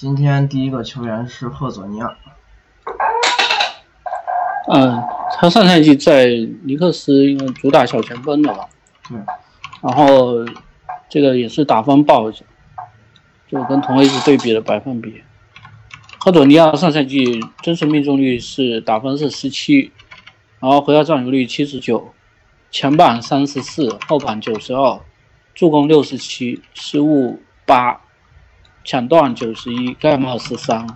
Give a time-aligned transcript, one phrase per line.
[0.00, 2.16] 今天第一个球员是赫佐尼亚。
[4.72, 5.02] 嗯，
[5.36, 6.28] 他上赛季在
[6.62, 8.66] 尼克斯因为主打小前锋的嘛，
[9.08, 9.18] 对，
[9.82, 10.46] 然后
[11.08, 12.44] 这个也是打分爆着，
[13.48, 15.20] 就跟同位置对比的百分比。
[16.20, 19.90] 赫佐尼亚上赛季真实命中率是打分是十七，
[20.60, 22.14] 然后回合占有率七十九，
[22.70, 25.00] 前板三十四，后板九十二，
[25.56, 28.02] 助攻六十七，失误八。
[28.84, 30.86] 抢断九十一，盖帽十三，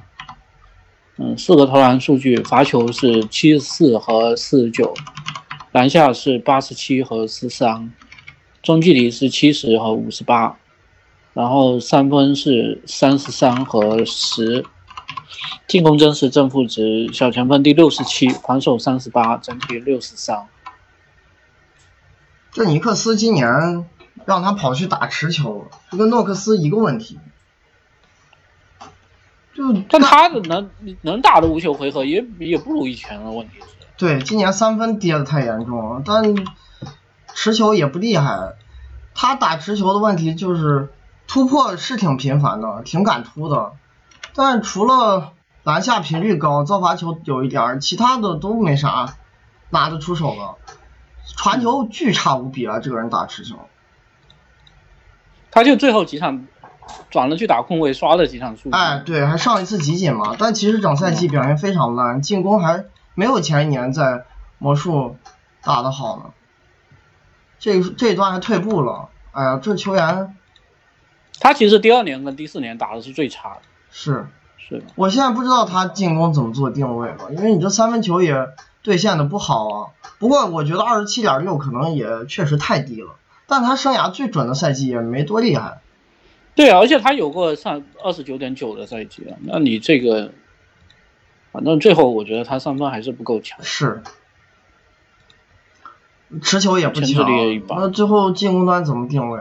[1.19, 4.95] 嗯，四个投篮数据，罚球是七十四和四十九，
[5.73, 7.93] 篮下是八十七和十三，
[8.63, 10.57] 中距离是七十和五十八，
[11.35, 14.65] 然后三分是三十三和十，
[15.67, 20.47] 进攻真实正负值小前锋第六十七，防守三十八，整体六十三。
[22.53, 23.87] 这尼克斯今年
[24.25, 27.19] 让他跑去打持球，这跟诺克斯一个问题。
[29.55, 30.71] 就但他的能
[31.03, 33.67] 能打的无球回合也也不如以前了，问题是。
[33.99, 36.35] 对，今年三分跌的太严重了，但
[37.35, 38.55] 持球也不厉害。
[39.15, 40.93] 他打持球的问题就是
[41.27, 43.73] 突破是挺频繁的，挺敢突的，
[44.35, 49.15] 但除了篮下频率高，造罚球有一点，其他的都没啥
[49.69, 50.75] 拿得出手的。
[51.37, 53.57] 传球巨差无比啊，这个人打持球。
[55.51, 56.47] 他就最后几场。
[57.11, 58.71] 转了去打控卫，刷了几场数据。
[58.71, 60.37] 哎，对，还上一次集锦嘛。
[60.39, 64.25] 但其实整赛季表现非常烂，进攻还没有前一年在
[64.59, 65.17] 魔术
[65.63, 66.25] 打的好呢。
[67.59, 69.09] 这这一段还退步了。
[69.33, 70.37] 哎呀，这球员，
[71.41, 73.61] 他其实第二年跟第四年打的是最差的。
[73.91, 74.85] 是是的。
[74.95, 78.49] 我现在不知道他进攻怎么做定位了，因为你这三分球也
[78.83, 79.87] 兑现的不好啊。
[80.19, 85.82] 不过我觉得二十七点六可能也确实太低了，但他生涯最准的赛季也没多厉害。
[86.55, 90.33] 对啊，而且他有过上二十九点九的赛季啊，那你这个，
[91.51, 93.63] 反正最后我觉得他上分还是不够强。
[93.63, 94.03] 是，
[96.43, 97.27] 持球也不强，
[97.69, 99.41] 那最后进攻端怎么定位？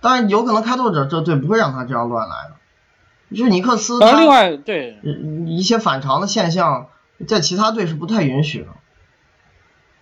[0.00, 3.36] 但有可能开拓者这队不会让他这样乱来的。
[3.36, 4.98] 就是尼克斯，另外对
[5.46, 6.88] 一些反常的现象，
[7.28, 8.68] 在其他队是不太允许的。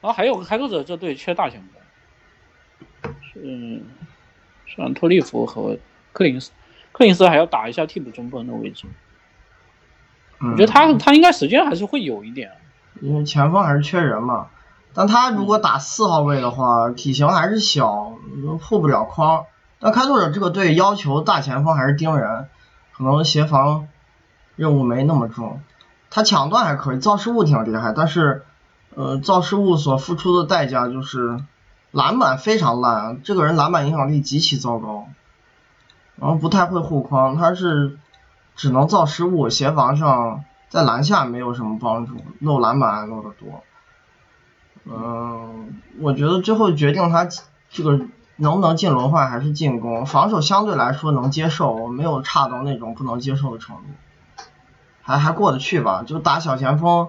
[0.01, 1.69] 然后还有开拓者这队缺大前
[3.03, 3.83] 锋，是
[4.77, 5.77] 像托利弗和。
[6.19, 6.51] 克林斯，
[6.91, 8.87] 克林斯还要打一下替补中锋的位置，
[10.41, 12.51] 我觉得他他应该时间还是会有一点，
[13.01, 14.49] 因为前锋还是缺人嘛。
[14.95, 18.15] 但他如果打四号位的话，体型还是小，
[18.61, 19.45] 护不了框。
[19.79, 22.49] 但开拓者这个队要求大前锋还是盯人，
[22.97, 23.87] 可能协防
[24.57, 25.61] 任务没那么重。
[26.11, 28.43] 他抢断还可以，造失误挺厉害，但是
[28.97, 31.39] 呃造失误所付出的代价就是
[31.93, 35.07] 篮板非常烂，这个人篮板影响力极其糟糕。
[36.21, 37.99] 然后不太会护框，他是
[38.57, 43.63] 只能造失误，协防上在篮下没有什么帮助，漏篮板漏的多。
[44.85, 47.29] 嗯，我觉得最后决定他
[47.71, 48.01] 这个
[48.37, 54.43] 能不能进轮换还是进攻，防守相对来说能接受，没有差到那种不能接受的程度，
[55.03, 56.05] 还还过得去吧。
[56.07, 57.09] 就打小前锋，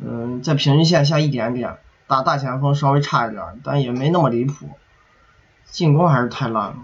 [0.00, 4.68] 嗯，在平均线下一点点，打大前锋稍微差一点，但也没那么离谱。
[5.64, 6.76] 进攻还是太烂了。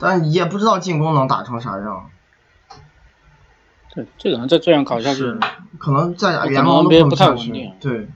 [0.00, 2.10] 但也不知道进攻能打成啥样。
[3.92, 5.24] 对，这个能再这样搞下去，
[5.78, 7.76] 可能在联盟都不太稳定。
[7.80, 8.08] 对，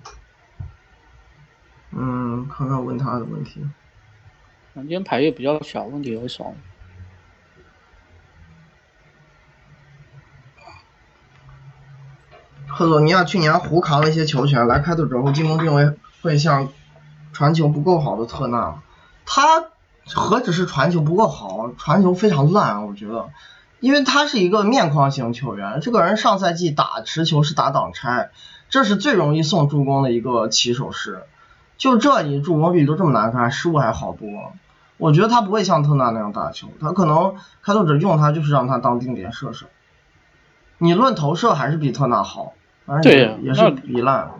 [1.91, 3.62] 嗯，看看问他的问题。
[4.73, 6.55] 今天牌也比较小，问题也少。
[12.67, 15.93] 赫佐尼亚去年胡扛了一些球权，来开拓者后进攻定位
[16.23, 16.69] 会像
[17.33, 18.81] 传球不够好的特纳，
[19.27, 19.74] 他。
[20.12, 23.31] 何止是传球不够好，传球非常烂，我觉得，
[23.81, 28.31] 因为他是一个面框型球员，这个人上赛季打持球是打挡拆，
[28.69, 31.22] 这是最容易送助攻的一个起手式，
[31.78, 34.53] 就这你助攻率都这么难看，失误还好多，
[34.98, 39.67] 我觉得他不会像特纳那样打球，他可能开拓者用他就是让他当定点射手，
[40.79, 42.52] 你论投射还是比特纳好，
[42.84, 44.31] 反正也也是比烂。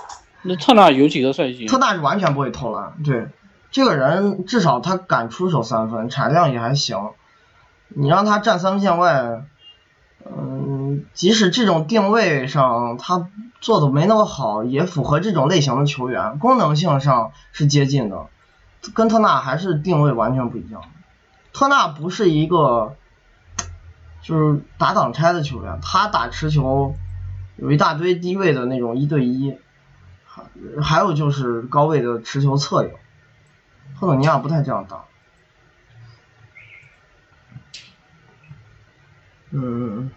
[0.46, 1.64] 那特纳有几个赛季？
[1.64, 3.28] 特纳是完全不会投篮，对。
[3.74, 7.10] 这个人至少他敢出手三分，产量也还行。
[7.88, 9.42] 你让他站三分线外，
[10.24, 13.26] 嗯，即使这种定位上他
[13.60, 18.26] 做的没那么好，也符合这种类型的球员，功能性上是接近的，
[18.94, 20.80] 跟特纳还是定位完全不一样。
[21.52, 22.94] 特纳不是一个
[24.22, 26.94] 就是打挡拆的球员，他打持球
[27.56, 29.58] 有一大堆低位的那种一对一，
[30.24, 30.44] 还
[30.80, 32.90] 还有就是高位的持球策应。
[33.94, 35.04] 赫佐尼亚不太这样打。
[39.50, 40.10] 嗯。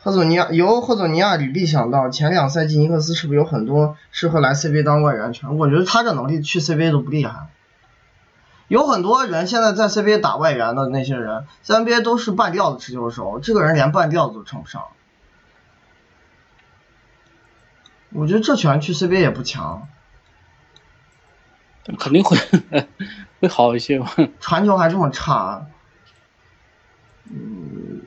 [0.00, 5.56] 赫佐尼亚由赫佐尼亚履历想到，前两赛季尼克斯是不是有很多适合来 CBA 当外援权？
[5.56, 7.48] 我觉得他这能力去 CBA 都不厉害。
[8.68, 14.84] 有很多人现在在 CBA 打外援的那些人，在 NBA 都是半吊子持球手，这个人连半吊子都称不上。
[18.14, 19.86] 我觉得这球员去 CBA 也不强。
[21.98, 22.38] 肯定会
[23.40, 24.10] 会好一些吧？
[24.40, 25.66] 传球还这么差，
[27.30, 28.00] 嗯。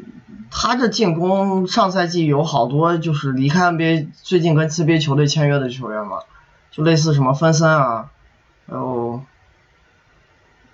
[0.50, 6.22] 他这进攻上赛季有好多就是离开 NBA，最近跟 CBA 球队签约的球员嘛，
[6.72, 8.10] 就类似什么芬森啊，
[8.66, 9.22] 还有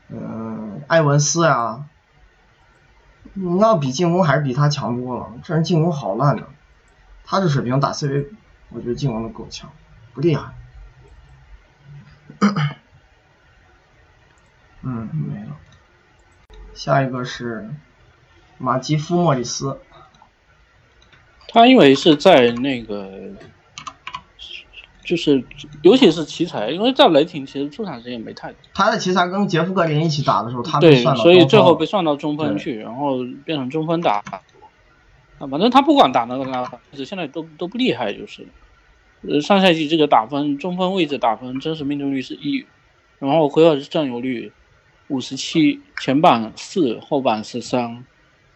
[0.10, 1.86] 嗯埃文斯啊，
[3.34, 6.44] 你要比进攻还是比他强多了，这人进攻好烂的，
[7.26, 8.28] 他这水平打 CBA，
[8.74, 9.72] 我觉得靖王的够强，
[10.14, 10.54] 不厉害。
[14.82, 15.58] 嗯，没了。
[16.74, 17.70] 下一个是。
[18.60, 19.78] 马基夫莫里斯，
[21.50, 23.34] 他因为是在那个，
[25.04, 25.44] 就是
[25.82, 28.58] 尤其是奇才，因为在雷霆其实出场时间没太多。
[28.74, 34.24] 他在奇才跟杰夫格林一起打的时候，他对，所以最后被算到中锋去，然后变成中锋打。
[35.40, 38.48] 啊，反正他不管打哪个哪个位置，现在都都不厉害，就是。
[39.28, 42.66] 呃，上赛季这个打分，中锋位置打分真实命中率是一，
[43.20, 44.52] 然后回合占有率
[45.08, 48.06] 五十七，前板四，后板十三。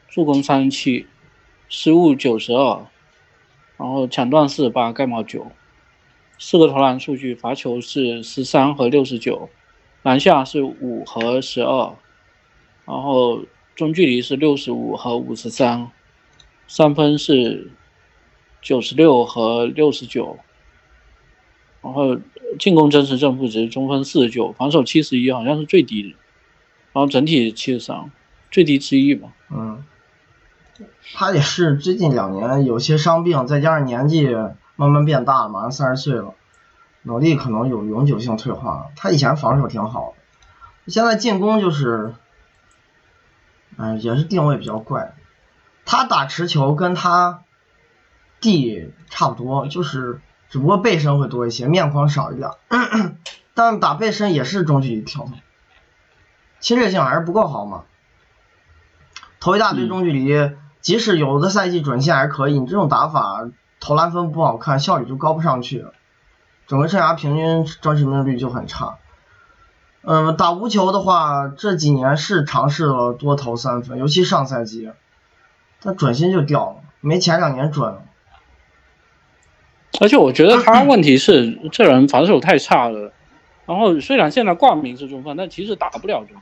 [0.09, 1.05] 助攻三十七，
[1.69, 2.87] 失误九十二，
[3.77, 5.51] 然后抢断四八盖帽九，
[6.39, 9.49] 四个投篮数据，罚球是十三和六十九，
[10.01, 11.95] 篮下是五和十二，
[12.85, 13.43] 然后
[13.75, 15.91] 中距离是六十五和五十三，
[16.67, 17.69] 三分是
[18.61, 20.39] 九十六和六十九，
[21.87, 22.19] 然后
[22.59, 26.09] 进攻真实正负值中分四十九，防守七十一，好像是最低的，
[26.91, 28.11] 然后整体七十三，
[28.51, 29.29] 最低之一吧。
[29.49, 29.83] 嗯。
[31.15, 34.27] 他也是最近两年有些伤病，再加上年纪
[34.75, 36.33] 慢慢变大了，马上三十岁了，
[37.03, 38.87] 脑力可能有永久性退化。
[38.95, 42.13] 他以前防守挺好的，现在进攻就是，
[43.77, 45.15] 哎，也是定位比较怪。
[45.85, 47.43] 他打持球跟他
[48.41, 50.19] 弟差不多，就是
[50.49, 52.49] 只不过背身会多一些，面框少一点，
[53.53, 55.31] 但打背身也是中距离跳投，
[56.59, 57.83] 侵略性还是不够好嘛。
[59.39, 60.51] 投一大堆中距离，
[60.81, 63.49] 即使有的赛季准线还可以，你这种打法
[63.79, 65.85] 投篮分不好看，效率就高不上去，
[66.65, 68.97] 整个生涯平均真实命中率就很差。
[70.01, 74.91] 嗯，打无球的话，这几年是尝试了多投三分，尤其上赛季，
[75.81, 77.99] 但准心就掉了，没前两年准。
[79.99, 83.11] 而且我觉得他问题是这人防守太差了，
[83.65, 86.37] 然后虽然现在挂名是中锋，但其实打不了中。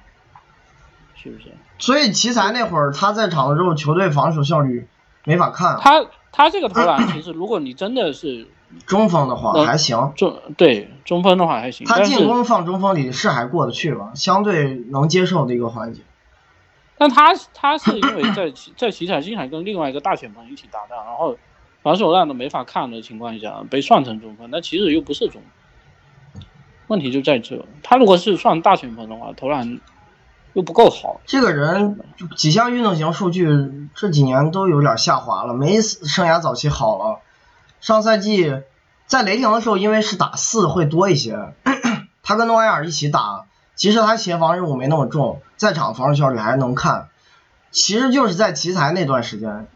[1.16, 1.46] 是不是？
[1.80, 4.88] 所以奇才那会儿他在场的时候，球队防守效率
[5.24, 5.78] 没法看。
[5.82, 8.48] 他他这个投篮， 其实如果你真的是
[8.86, 11.88] 中锋的话还行，中对中锋的话还行。
[11.88, 16.02] 他进攻放中锋里是还过得去吧，相对能接受的一个环节。
[16.98, 21.36] 但他他是因为在 在奇才经常跟另外一个大前锋一起搭档，然后
[21.86, 26.42] 防守烂的没法看的情况下被算成中锋，那其实又不是中锋。
[26.88, 29.80] 问题就在这，他如果是算大前锋的话，投篮。
[30.54, 32.00] 又不够好，这个人
[32.38, 37.20] 几项运动型数据这几年都有点下滑了，没生涯早期好了。
[37.82, 38.62] 上赛季
[39.06, 41.54] 在雷霆的时候，因为是打四会多一些，
[42.24, 43.46] 他跟诺埃尔一起打，
[43.76, 47.10] 其实他协防任务没那么重，在场防守效率还能看。
[47.70, 49.68] 其实就是在奇才那段时间，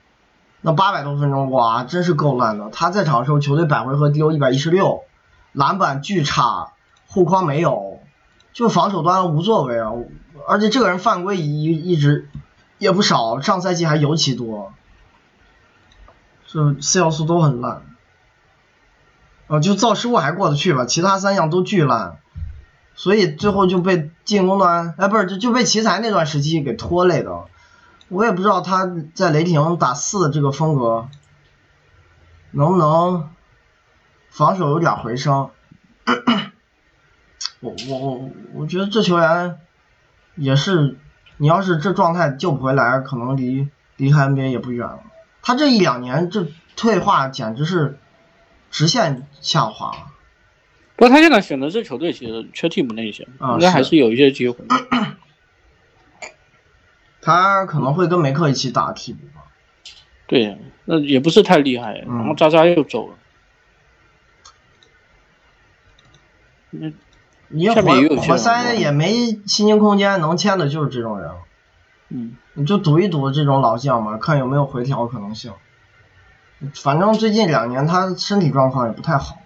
[0.61, 2.69] 那八百多分钟，哇，真是够烂的。
[2.71, 5.03] 他在场的时候，球队百回合丢一百一十六，
[5.53, 6.73] 篮板巨差，
[7.07, 7.99] 护框没有，
[8.51, 9.91] 就防守端无作为啊。
[10.47, 12.29] 而且这个人犯规一一直
[12.77, 14.73] 也不少，上赛季还尤其多，
[16.47, 17.83] 就四要素都很烂，
[19.47, 22.17] 啊，就造失误还过得去吧，其他三项都巨烂，
[22.95, 27.45] 所以最后就被进攻端，哎，不是就就被奇才那段时期给拖累的，
[28.09, 31.07] 我也不知道他在雷霆打四这个风格
[32.51, 33.29] 能不能
[34.29, 35.49] 防守有点回升，
[37.61, 39.57] 我我我我觉得这球员。
[40.35, 40.95] 也是，
[41.35, 45.01] 你要是这状态救不回来，可能离离开 NBA 也不远了。
[45.41, 46.47] 他这一两年这
[46.77, 47.99] 退化简直是
[48.71, 49.91] 直线下滑。
[50.95, 54.63] 不过他现在选择这球队其实缺替补那些，应该还是有一些机会。
[57.29, 59.43] 他可能会跟梅克一起打替补吧。
[60.25, 61.99] 对，那也不是太厉害。
[61.99, 63.15] 然后渣渣又走了。
[66.71, 66.91] 那
[67.49, 67.81] 你活
[68.17, 69.13] 活塞也没
[69.45, 71.31] 薪金空间，能签的就是这种人。
[72.09, 75.53] 嗯，你就赌一赌这种老将嘛，看有没有回调可能性。
[76.73, 79.37] 反正最近两年他身体状况也不太好。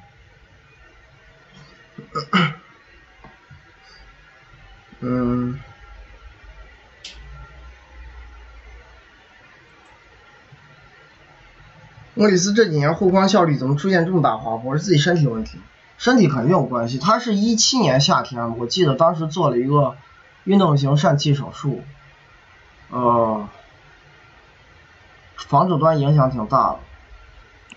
[5.02, 5.60] 嗯。
[12.15, 14.77] 莫里斯这几年护框效率怎么出现这么大滑坡？
[14.77, 15.60] 是自己身体问题？
[15.98, 16.98] 身体肯定有关系。
[16.98, 19.96] 他是一七年夏天，我记得当时做了一个
[20.43, 21.82] 运动型疝气手术，
[22.89, 23.48] 呃，
[25.38, 26.79] 防守端影响挺大的。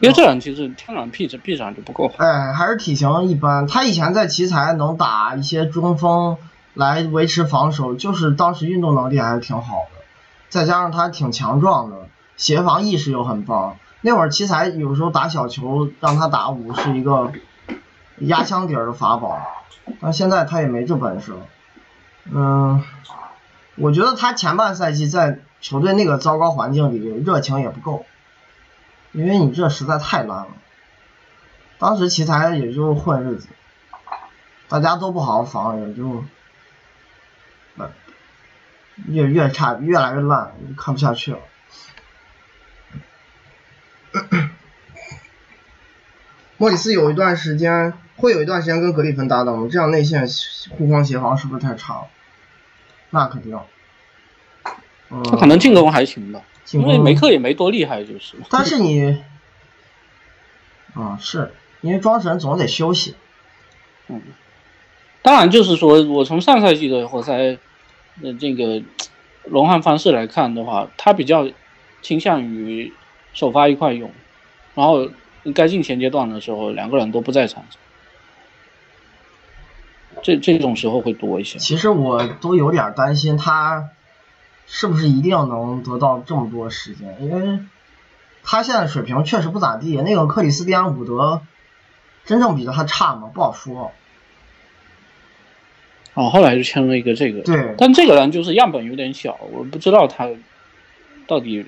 [0.00, 2.14] 因为这人其实天然臂展臂展就不够好。
[2.18, 3.66] 哎，还是体型一般。
[3.66, 6.36] 他以前在奇才能打一些中锋
[6.74, 10.02] 来维持防守，就是当时运动能力还是挺好的，
[10.50, 13.78] 再加上他挺强壮的，协防意识又很棒。
[14.06, 17.32] 那会儿奇才有时候打小球让他打五是一个
[18.18, 19.42] 压箱底儿的法宝，
[20.00, 21.38] 但现在他也没这本事了。
[22.32, 22.84] 嗯，
[23.74, 28.06] 我觉得他前半赛季在球队那个糟糕环境里热情也不够。
[29.10, 30.46] 因为你这实在太烂了，
[31.78, 33.48] 当时奇才也就混日子，
[34.68, 36.22] 大家都不好好防，也就，
[39.08, 41.38] 越越差，越来越烂，看不下去了。
[46.58, 49.68] 莫里斯有一段时间会有一段时间跟格里芬搭档吗？
[49.70, 50.26] 这样内线
[50.70, 52.08] 护框协防是不是太差了？
[53.10, 53.58] 那肯定。
[55.08, 56.40] 他可能进攻还行吧。
[56.72, 58.34] 因为梅克也没多厉害，就是。
[58.50, 59.22] 但是你，
[60.94, 63.14] 啊，是因为庄神总得休息。
[64.08, 64.20] 嗯，
[65.22, 67.56] 当然就是说，我从上赛季的活塞
[68.20, 68.82] 的这个
[69.44, 71.48] 轮换方式来看的话，他比较
[72.02, 72.92] 倾向于
[73.36, 74.10] 首发一块用，
[74.74, 75.08] 然后
[75.54, 77.80] 该进前阶段的时候，两个人都不在场上，
[80.24, 81.60] 这这种时候会多一些。
[81.60, 83.90] 其实我都有点担心他。
[84.68, 87.16] 是不是一定能得到这么多时间？
[87.20, 87.60] 因为
[88.42, 89.96] 他现在水平确实不咋地。
[89.98, 91.40] 那个克里斯蒂安伍德
[92.24, 93.30] 真正比他差吗？
[93.32, 93.92] 不好说。
[96.14, 97.42] 哦，后来就签了一个这个。
[97.42, 97.76] 对。
[97.78, 100.28] 但这个人就是样本有点小，我不知道他
[101.26, 101.66] 到底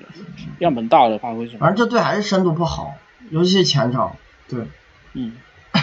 [0.59, 1.59] 样本大的发挥什么。
[1.59, 2.95] 反正这队还是深度不好，
[3.29, 4.15] 尤其是前场。
[4.47, 4.65] 对。
[5.13, 5.35] 嗯。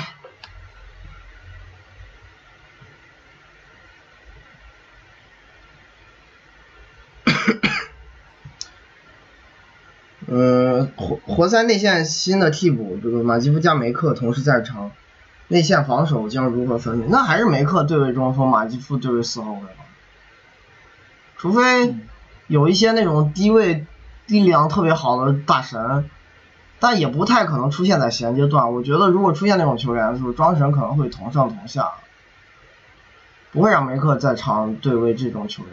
[10.28, 14.90] 呃，活活塞内线新的替补，这个马基夫加梅克同时在场，
[15.46, 17.06] 内线防守将如何分配？
[17.08, 19.68] 那还是梅克对位中锋，马基夫对位四号位吧。
[21.36, 21.94] 除非
[22.46, 23.86] 有一些那种低位
[24.26, 26.08] 力量特别好的大神，
[26.78, 28.72] 但也不太可能出现在衔接段。
[28.72, 31.90] 我觉得如果出现那种球员的时候，庄神可能会同上同下，
[33.52, 35.72] 不会让梅克在场对位这种球员。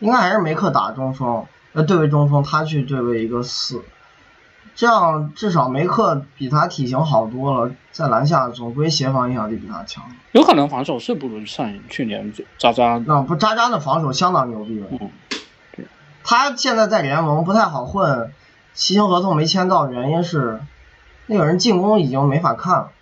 [0.00, 1.44] 应该还是梅克打中锋。
[1.74, 3.82] 呃对位中锋，他去对位一个四，
[4.74, 10.02] 这样至少梅克比他体型好多了，在篮下总归协防影响力比他强。
[10.32, 12.96] 有可能防守是不如上去年渣渣。
[13.06, 14.86] 那不渣渣的防守相当牛逼了。
[14.92, 15.38] 嗯，对。
[16.28, 18.34] 他现在在联盟不太好混，
[18.74, 20.60] 骑行合同没签到，原因是
[21.24, 22.92] 那个人进攻已经没法看了。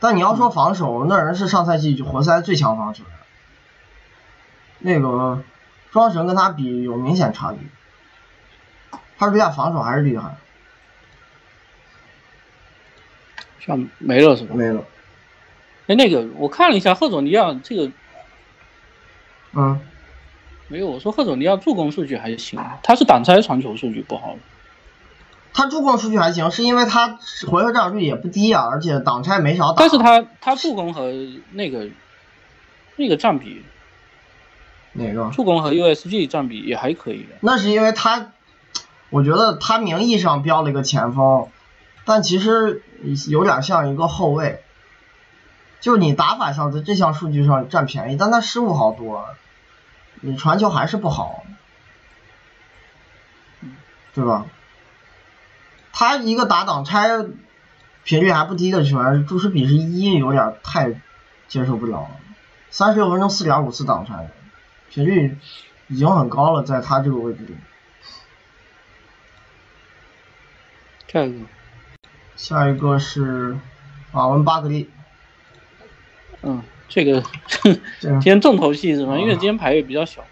[0.00, 3.12] 但你要说防守，那人是上赛季活塞最强防守人。
[4.80, 5.44] 那个。
[5.92, 7.58] 庄神跟他比有明显差距，
[9.18, 10.36] 他这下防守还是厉害。
[13.58, 14.54] 像没了是吧？
[14.54, 14.84] 没了。
[15.88, 17.90] 哎，那个我看了一下赫佐尼亚这个，
[19.54, 19.80] 嗯，
[20.70, 20.86] 没有。
[20.86, 24.36] 我说贺总，你要助攻数据还行，他是挡拆传球数据不好。
[25.52, 29.80] 他助攻数据还行，是因为他回合占有率也不低啊，而且挡拆没少打。
[29.80, 31.12] 但是他他助攻和
[31.52, 31.88] 那个
[32.96, 33.62] 那个占比。
[34.92, 35.30] 哪个？
[35.32, 37.26] 助攻和 USG 占比也还可以。
[37.40, 38.32] 那是因为他，
[39.10, 41.48] 我觉得他名义上标了一个前锋，
[42.04, 42.82] 但其实
[43.28, 44.62] 有点像一个后卫。
[45.80, 49.26] 就是你打法上在这项数据上占便宜，但他失误好多，
[50.20, 51.44] 你传球还是不好，
[54.14, 54.46] 对吧？
[55.92, 57.08] 他一个打挡拆
[58.04, 61.00] 频率还不低的球员，注视比是一，有点太
[61.48, 62.10] 接受不了了。
[62.70, 64.30] 三十六分钟四点五次挡拆。
[64.88, 65.38] 频率
[65.88, 67.56] 已经很高了，在他这个位置里。
[71.06, 71.46] 下一个，
[72.36, 73.58] 下一个是
[74.12, 74.90] 马文巴格利。
[76.42, 77.22] 嗯，这个
[78.00, 79.16] 今天重头戏是吗？
[79.18, 80.22] 因为今天牌位比较小。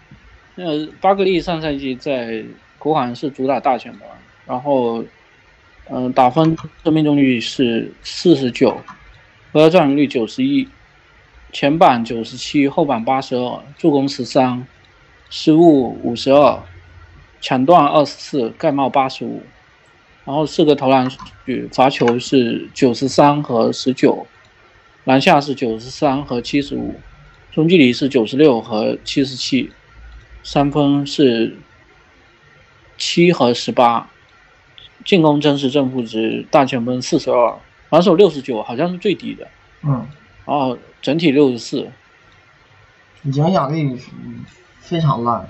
[0.55, 2.43] 那巴格利上赛季在
[2.77, 4.01] 国行是主打大前锋，
[4.45, 5.03] 然后
[5.89, 8.71] 嗯，打分的命中率是四十九，
[9.53, 10.67] 回合占有率九十一。
[11.51, 14.67] 前板九十七，后板八十二，助攻十三，
[15.31, 16.59] 失误五十二，
[17.41, 19.41] 抢断二十四，盖帽八十五，
[20.25, 24.27] 然后四个投篮数据，罚球是九十三和十九，
[25.09, 26.93] 篮下是九十三和七十五，
[27.51, 29.71] 中距离是九十六和七十七，
[30.43, 31.57] 三分是
[32.95, 34.07] 七和十八，
[35.03, 37.57] 进攻真实正负值大前锋四十二，
[37.89, 39.47] 防守六十九，好像是最低的。
[39.81, 40.07] 嗯，
[40.45, 41.89] 然后整体六十四，
[43.23, 43.99] 影响力
[44.79, 45.49] 非常烂。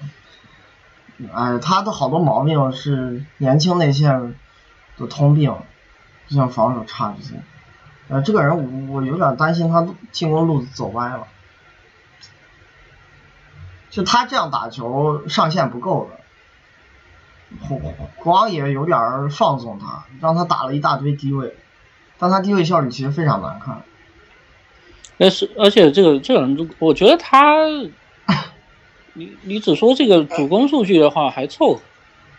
[1.34, 4.34] 哎，他的好多毛病是年轻内线
[4.96, 5.54] 的通病，
[6.30, 7.34] 就像防守差这些。
[8.10, 11.28] 呃，这个人我我有点担心他进攻路子走歪了。
[13.92, 17.80] 就他这样打球上限不够的，国
[18.18, 21.56] 国王也有点放纵他，让他打了一大堆低位，
[22.20, 23.82] 但他低位效率其实非常难看。
[25.18, 27.56] 但是而且这个这个人，我觉得他，
[29.14, 31.82] 你你只说这个主攻数据的话还凑合，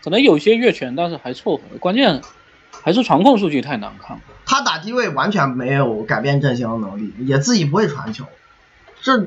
[0.03, 1.63] 可能有些越权，但是还凑合。
[1.79, 2.21] 关键
[2.81, 4.23] 还是传控数据太难看了。
[4.45, 8.25] 他打低位完全没有改变阵型的能力，也自己不会传球。
[9.01, 9.19] 这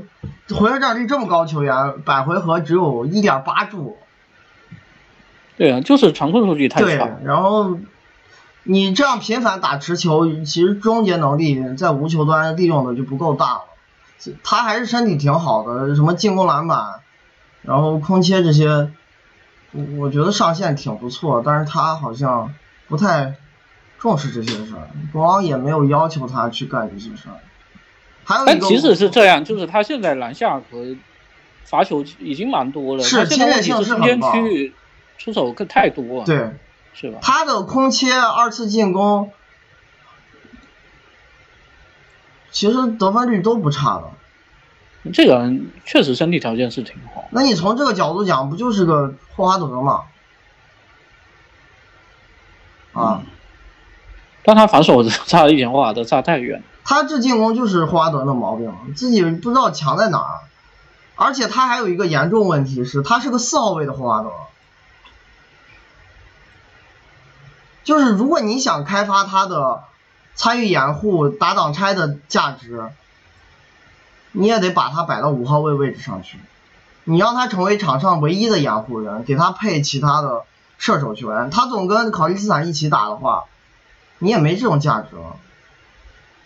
[0.54, 3.96] 回合占有率这么高，球员百回合只有一点八助。
[5.56, 7.78] 对啊，就是传控数据太差对，然后
[8.64, 13.60] 你这样频繁打持球，其实终结能力在无球端利用的就不够大了。
[14.42, 17.00] 他还是身体挺好的，什么进攻篮板，
[17.62, 18.90] 然后空切这些，
[19.72, 22.54] 我我觉得上限挺不错，但是他好像
[22.88, 23.34] 不太
[24.04, 27.40] 重视这些事儿，国王也没有要求他去干这些事儿。
[28.22, 30.94] 还有一但个，即使是这样，就是他现在篮下和
[31.64, 34.74] 罚球已经蛮多了，是侵略性是中间很高区域
[35.16, 36.52] 出手更太多了，对
[36.92, 37.18] 是吧？
[37.22, 39.32] 他的空切二次进攻，
[42.50, 45.10] 其实得分率都不差的。
[45.14, 47.24] 这个人确实身体条件是挺好。
[47.30, 50.02] 那你从这个角度讲，不就是个霍华德吗？
[52.92, 53.22] 啊，
[54.44, 56.62] 但他防守差一点，霍华德差太远。
[56.84, 60.40] 他这进攻就是霍华德的毛病，自己不知道强在哪儿。
[61.16, 64.30] 而且他还有一个严重问题是，他是个四号位的霍华德。
[67.84, 69.84] 就是如果你想开发他的
[70.34, 72.90] 参与掩护、打挡拆的价值，
[74.32, 76.38] 你也得把他摆到五号位位置上去。
[77.04, 80.42] 你让他成为场上唯一的掩护人，给他配其他的
[80.78, 81.50] 射手球员。
[81.50, 83.44] 他总跟考利斯坦一起打的话，
[84.18, 85.36] 你也没这种价值了。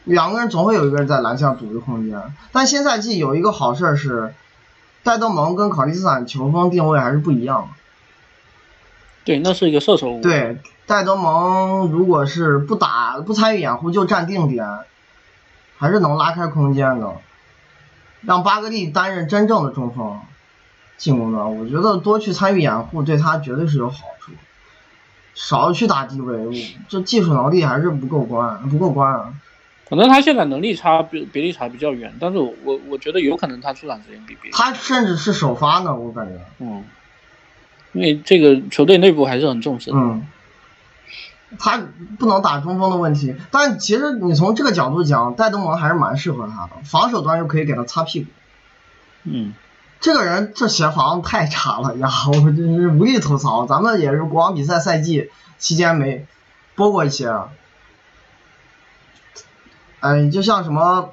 [0.04, 2.22] 两个人总会有一个人在篮下组织空间。
[2.50, 4.32] 但新赛季有一个好事是，
[5.02, 7.68] 戴德蒙跟考利斯坦球风定位还是不一样的。
[9.24, 10.20] 对，那是一个射手。
[10.22, 14.66] 对，戴德蒙如果是不打不参与掩护就站定点，
[15.76, 17.16] 还是能拉开空间的。
[18.22, 20.18] 让巴格利担任真正的中锋
[20.96, 24.32] 进攻端，我觉得多去参与掩护对他绝对是有好处。
[25.40, 29.32] 少去打低位，这技术能力还是不够关，不够关啊。
[29.88, 34.50] 可能他现在能力差比别利差比较远，但是我我我觉得有可能他出场时间比别。
[34.50, 36.40] 他甚至是首发呢，我感觉。
[36.58, 36.84] 嗯。
[37.92, 39.96] 因为这个球队内部还是很重视的。
[39.96, 40.26] 嗯。
[41.56, 41.80] 他
[42.18, 48.30] 不能打中锋的问题，但其实你从这个角度讲，戴德蒙还是蛮适合他的，防守端又可以给他擦屁股。
[49.22, 49.54] 嗯。
[50.00, 53.66] 这个人这协防太差了呀，我真是无力吐槽。
[53.66, 56.26] 咱们也是国王比赛赛季期间没
[56.74, 57.34] 播过一些。
[60.00, 61.10] 嗯，就像什么，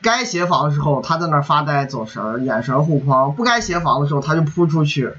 [0.00, 5.12] 该协防的时候他在那发呆走神，眼神护框；不该协防的时候他就扑出去，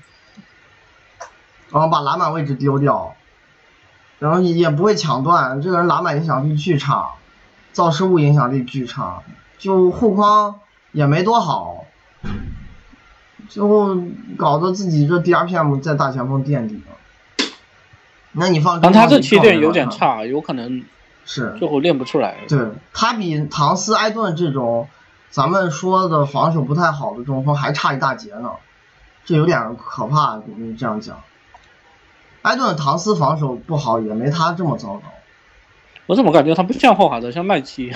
[1.70, 3.16] 然后把篮板位置丢掉，
[4.20, 5.62] 然后也不会抢断。
[5.62, 7.10] 这个人篮板影响力巨差，
[7.74, 9.22] 造失误影响力巨差，
[9.58, 10.62] 就护框
[10.94, 11.84] 也没多好，
[13.50, 13.98] 最后
[14.38, 17.48] 搞得自己这 DRPM 在大前锋垫底了。
[18.32, 18.80] 那你放？
[18.80, 20.86] 但他这起点有点差，有可能。
[21.26, 22.38] 是，最后练不出来。
[22.48, 22.60] 对
[22.92, 24.90] 他比唐斯、埃顿这种
[25.30, 28.54] 咱们说的防守不太好的中锋还差一大截呢，
[29.26, 30.42] 这有点可怕。
[30.58, 31.22] 你这样讲，
[32.42, 35.04] 埃顿、唐斯防守不好也没他这么糟糕。
[36.08, 37.94] 我怎么感觉他不像霍华德，像麦基？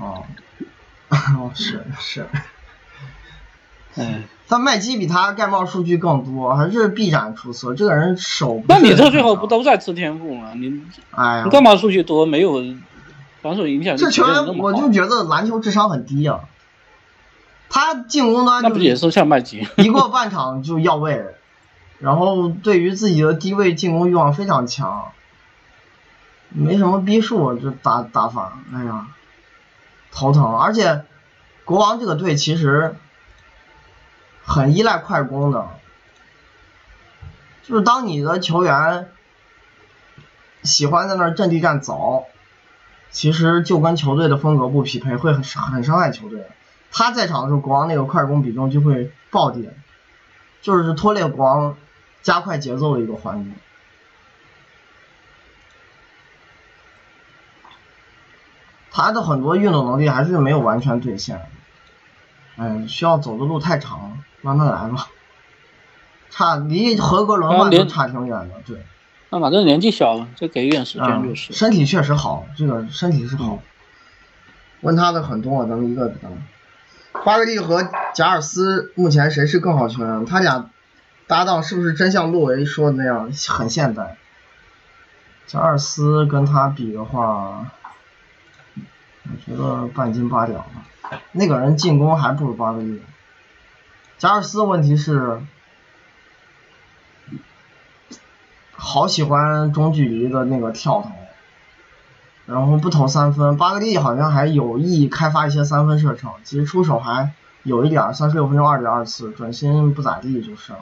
[0.00, 0.24] 哦，
[1.10, 2.26] 哦，是是。
[3.94, 4.22] 哎。
[4.48, 7.74] 但麦基比他盖帽数据更多，还是臂展出色。
[7.74, 10.52] 这个人手那你这最后不都在吃天赋吗？
[10.54, 12.62] 你哎呀，你盖帽数据多没有
[13.42, 13.96] 防守影响？
[13.96, 16.40] 这球员我就觉得篮球智商很低啊。
[17.68, 19.66] 他进攻端那不也是像麦基？
[19.76, 21.24] 一过半场就要位，
[21.98, 25.10] 然后对于自己的低位进攻欲望非常强，
[26.50, 29.08] 没什么逼数，这打打法，哎呀，
[30.12, 31.02] 头疼，而且。
[31.64, 32.94] 国王这个队其实
[34.46, 35.68] 很依赖快攻的，
[37.64, 39.10] 就是当你的球员
[40.62, 42.24] 喜欢在那儿阵地战走，
[43.10, 46.46] 其实就跟球队的风格不匹配，会很很伤害球队。
[46.92, 49.74] 他在场的时候，国王那个快攻比重就会暴跌，
[50.62, 51.76] 就是拖累国王
[52.22, 53.50] 加快节奏的一个环节。
[58.90, 61.50] 他的很多运动能力还是没有完全兑现，
[62.56, 65.08] 嗯，需要走的路太长了，慢慢来吧。
[66.30, 68.84] 差离合格轮换都差挺远的，对。
[69.30, 71.52] 那反正年纪小，再给一点时间就是。
[71.52, 73.58] 身体确实好，这个身体是好。
[74.82, 76.18] 问他的很多，咱们一个个。
[77.24, 80.26] 巴格利和贾尔斯目前谁是更好球员？
[80.26, 80.70] 他俩
[81.26, 84.16] 搭档是不是真像洛维说的那样很现代？
[85.46, 87.70] 贾尔斯跟他比的话。
[89.28, 93.02] 我觉得半斤八两吧，那个人进攻还不如巴格利。
[94.18, 95.42] 加尔斯问题是，
[98.72, 101.10] 好喜欢中距离的那个跳投，
[102.46, 103.56] 然后不投三分。
[103.56, 110.72] 巴格利好像还有意开发一些三分射程，其实出手还有一点，三十六分钟二点二次，准心不咋地就是。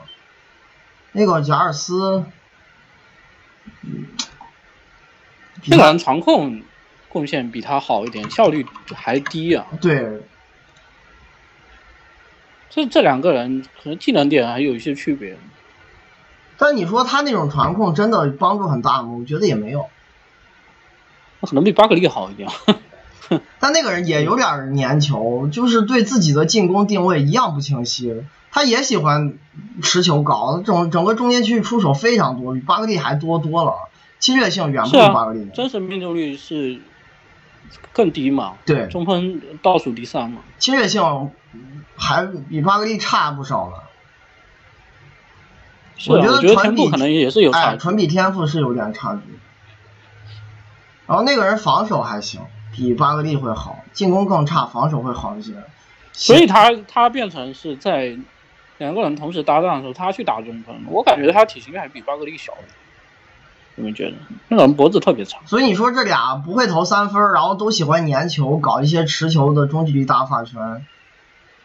[1.11, 2.25] 那个贾尔斯，
[5.61, 6.63] 这个人传控。
[7.07, 9.65] 贡献比他好一点，效率还低啊。
[9.79, 10.21] 对，
[12.75, 15.37] 这这两个人可能技能点还有一些区别。
[16.57, 19.13] 但你说他那种传控真的帮助很大吗？
[19.17, 19.85] 我觉得也没有。
[21.39, 22.49] 他可能比巴格利好一点。
[23.61, 28.23] 但那个人也有点粘球，就是对自己的进攻定位一样不清晰。
[28.51, 29.37] 他也喜欢
[29.81, 33.71] 持球搞，整整个中间区域出手非常多，比巴格利还多多了，
[34.19, 35.47] 侵略性远不如巴格利。
[35.53, 36.81] 真实命中率是。
[37.93, 38.57] 更低嘛？
[38.65, 40.41] 对，中锋倒数第三嘛。
[40.59, 41.31] 侵略性
[41.95, 43.83] 还比巴格利差不少了。
[46.07, 49.21] 我觉得天赋可能也是有差，纯比天赋是有点差距。
[51.07, 52.41] 然后那个人防守还行，
[52.73, 55.53] 比巴格利会好，进攻更差，防守会好一些。
[56.11, 58.17] 所以他他变成是在
[58.77, 62.53] 两个人同时搭档的时候，他去打中锋，我感觉他体型还比巴格利小。
[63.75, 64.15] 有没有觉得
[64.47, 65.45] 那个人脖子特别长？
[65.45, 70.85] 所以你说这俩不会投三分，然后都喜欢粘球，搞一些持球的中距离大发圈，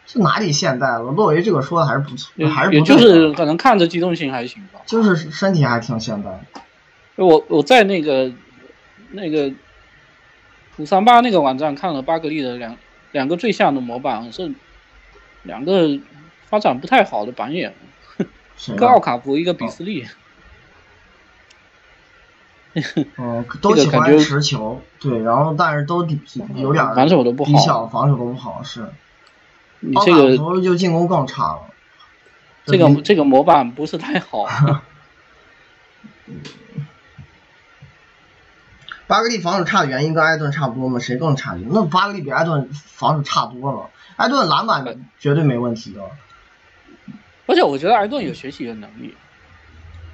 [0.05, 0.99] 是哪里现代了？
[0.99, 4.81] 洛维这个说的还是不错，还是不也就是可能看着机动性还行吧。
[4.85, 6.43] 就是身体还挺现代。
[7.15, 8.31] 我我在那个
[9.11, 9.53] 那个
[10.75, 12.75] 普三八那个网站看了巴格利的两
[13.11, 14.51] 两个最像的模板，是
[15.43, 15.97] 两个
[16.49, 17.73] 发展不太好的板眼，
[18.67, 20.05] 一个奥卡福，一个比斯利。
[23.17, 26.05] 嗯，都喜欢持球，对，然后但是都
[26.55, 28.87] 有点防守都不好，防守都不好，是。
[29.79, 31.61] 你这个就进攻更差了。
[32.65, 34.47] 这个这个模板不是太好。
[39.07, 40.97] 巴格利防守差的原因跟艾顿差不多吗？
[40.99, 41.57] 谁更差？
[41.69, 44.85] 那巴格利比艾顿防守差多了，艾顿篮板
[45.19, 46.01] 绝对没问题的。
[47.47, 49.13] 而且我觉得艾顿有学习的能力，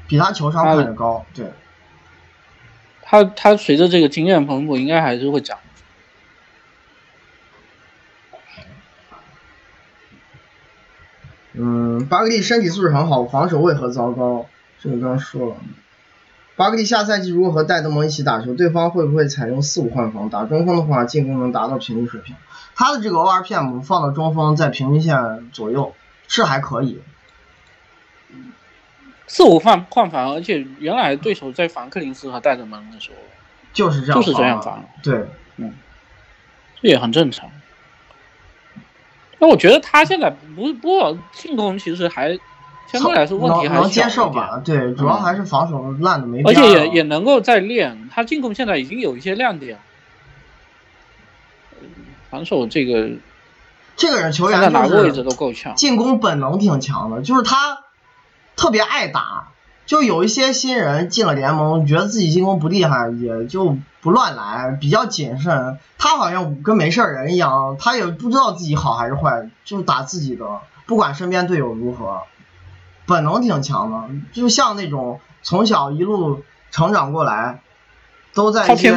[0.08, 1.52] 比他球商看着高，对。
[3.10, 5.58] 他他随着这个经验丰富，应该还是会涨。
[11.54, 14.48] 嗯，巴格利身体素质很好，防守为何糟糕？
[14.82, 15.56] 这个刚说了。
[16.58, 20.30] 巴格利下赛季如果和戴德蒙一起打球，对方会不会采用四五换防？
[20.30, 22.36] 打中锋的话，进攻能达到平均水平。
[22.76, 25.96] 他的这个 ORPM 放到中锋在平均线左右
[26.28, 27.02] 是还可以。
[29.28, 33.18] 四五换换防，而且原来对手在防克林斯和戴德蒙的时候，
[33.74, 34.86] 就是这样，就是这样防。
[35.04, 35.26] 对，
[35.58, 35.74] 嗯，
[36.82, 37.50] 这也很正常。
[39.38, 42.40] 那我觉得他现在不不过进攻其实还
[42.88, 44.62] 相对来说问题还能接受吧？
[44.64, 46.42] 对，主要还是防守烂的没。
[46.44, 49.78] 而且也也能够再练，他进攻现在已经有一些亮点。
[52.30, 53.10] 防守这个，
[53.98, 57.84] 这个人球员在哪个位置都够呛，进攻本能挺强的，就是他。
[58.58, 59.50] 特别爱打，
[59.86, 65.78] 就有一些新人进了联盟，觉得自己进攻不厉害，也就不乱来，比较谨慎。
[65.98, 70.46] 他好像跟没事人一样，他也不知道自己好还是坏，就打自己的，
[70.88, 72.24] 不管身边队友如何，
[73.06, 74.10] 本能挺强的。
[74.34, 77.62] 就像那种从小一路成长过来，
[78.34, 78.92] 都在一些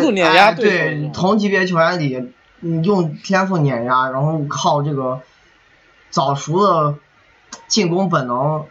[0.57, 2.33] 对同级别球员里，
[2.83, 5.21] 用天赋碾压，然后靠这个
[6.09, 6.95] 早熟的
[7.69, 8.65] 进攻本能。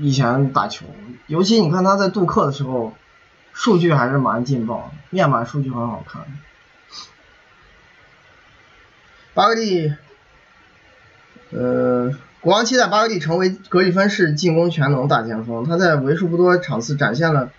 [0.00, 0.86] 以前打球，
[1.26, 2.94] 尤其你看他在杜克的时候，
[3.52, 6.22] 数据还是蛮劲爆的，面板数据很好看。
[9.34, 9.92] 巴格利，
[11.50, 15.64] 呃，国王期待巴格利成为格里芬式进攻全能大前锋。
[15.64, 17.50] 他在为数不多场次展现了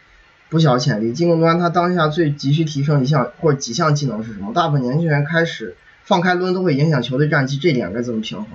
[0.49, 1.13] 不小潜力。
[1.13, 4.53] 进攻端他当下最急需提升一项或几项技能是什么？
[4.53, 8.47] 大部分年轻人开始放开抡都会影响球队战绩，这点该怎么平衡？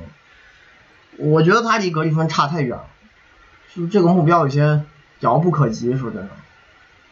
[1.17, 2.87] 我觉得他离格里芬差太远了，
[3.75, 4.83] 就这个目标有些
[5.21, 5.97] 遥不可及。
[5.97, 6.29] 说真的。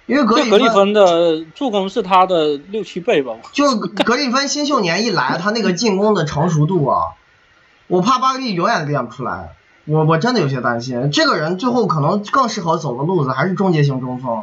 [0.06, 3.34] 因为格里格里芬的助攻是他的六七倍吧？
[3.52, 7.14] 就格里芬新秀年一来，他那个进攻的成熟度啊，
[7.86, 9.54] 我怕巴格利永远练不出来。
[9.84, 14.42] 我我真的有些担心，这个人最后可能更适合走的路子还是终结型中锋，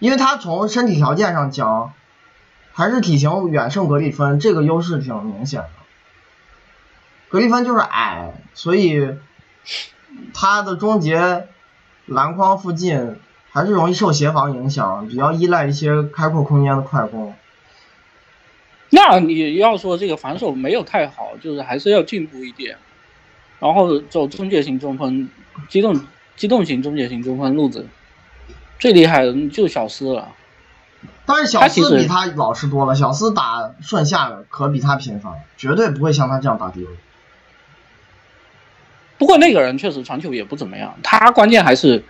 [0.00, 1.92] 因为他从身体条件上讲，
[2.72, 5.68] 还是体型远胜格里芬，这个优势挺明显的。
[7.28, 9.16] 格里芬就是矮，所以
[10.32, 11.48] 他的终结
[12.06, 13.16] 篮筐附近。
[13.56, 17.32] 还是容易受协防影响，比较依赖一些开阔空间的快攻。
[18.90, 22.76] 那你要说这个防守没有太好，就是还是要进步一点。
[23.60, 25.28] 然后走终结型中锋、
[25.68, 27.86] 机动机动型终结型中锋路子，
[28.80, 30.32] 最厉害的就小斯了。
[31.24, 36.90] 但是小斯比他老实多了，小斯打顺下可比他频繁，绝对不会像他这样打低位。
[39.18, 42.04] 不过那个人确实传球也不怎么样，他关键还是。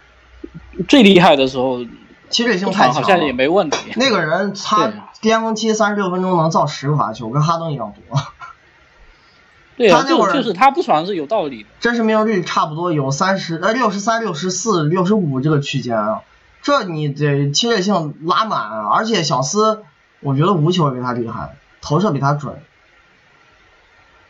[0.88, 1.84] 最厉害的时候，
[2.30, 3.92] 侵略性太强，好像也没问题。
[3.94, 8.20] 那个人他巅峰期三十六分钟能造十个罚球，跟哈登一样多。
[9.76, 11.68] 对啊，就就是他不传是有道理的。
[11.78, 16.22] 真实命中率差不多有三十呃六十三、六十四、六十五这个区间啊，
[16.60, 19.84] 这你得侵略性拉满，而且小斯
[20.20, 22.60] 我觉得无球也比他厉害，投射比他准。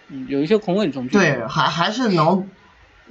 [0.08, 1.16] 嗯，有一些空位中距。
[1.16, 2.48] 对，还还是能。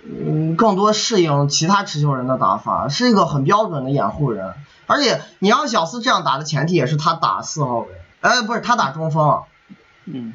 [0.05, 4.53] 嗯，更多适应其他持球人的打法，是一个很标准的掩护人。
[4.85, 7.87] 而且你让小斯这样打的前提也是他打四号位，
[8.19, 9.43] 哎，不是他打中锋。
[10.05, 10.33] 嗯，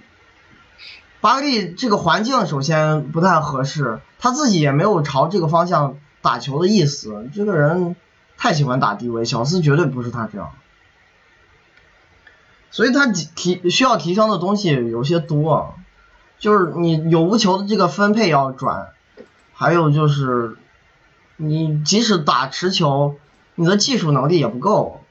[1.21, 7.29] 巴克利这个环境首先不太合适，他自己也没有朝这个方向打球的意思。
[7.35, 7.95] 这个人
[8.39, 10.53] 太喜欢打低位，小斯绝对不是他这样。
[12.71, 15.75] 所以他提需要提升的东西有些多，
[16.39, 18.89] 就是你有无球的这个分配要转。
[19.61, 20.57] 还有就是，
[21.37, 23.17] 你即使打持球，
[23.57, 25.03] 你的技术能力也不够，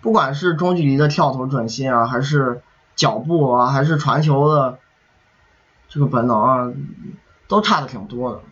[0.00, 2.62] 不管是中距离的跳投准心啊，还是
[2.94, 4.78] 脚步啊，还是传球的
[5.88, 6.72] 这个本能啊，
[7.48, 8.42] 都差的挺多的。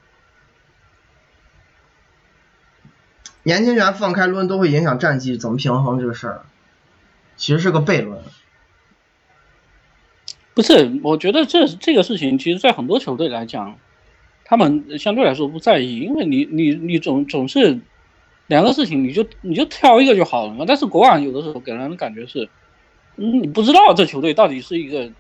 [3.45, 6.43] 年轻员放开抡都会影响战绩，怎么平衡这个事儿？
[7.37, 8.21] 其实是个悖论。
[10.55, 13.79] 不是，我觉得这这个事情，其实在很多球队来讲。
[14.51, 17.79] 他们相对来说不在意，因为你你你总总是
[18.49, 20.65] 两个事情，你就你就挑一个就好了嘛。
[20.67, 22.49] 但是国王有的时候给人的感觉是，
[23.15, 25.13] 你不知道这球队到底是一个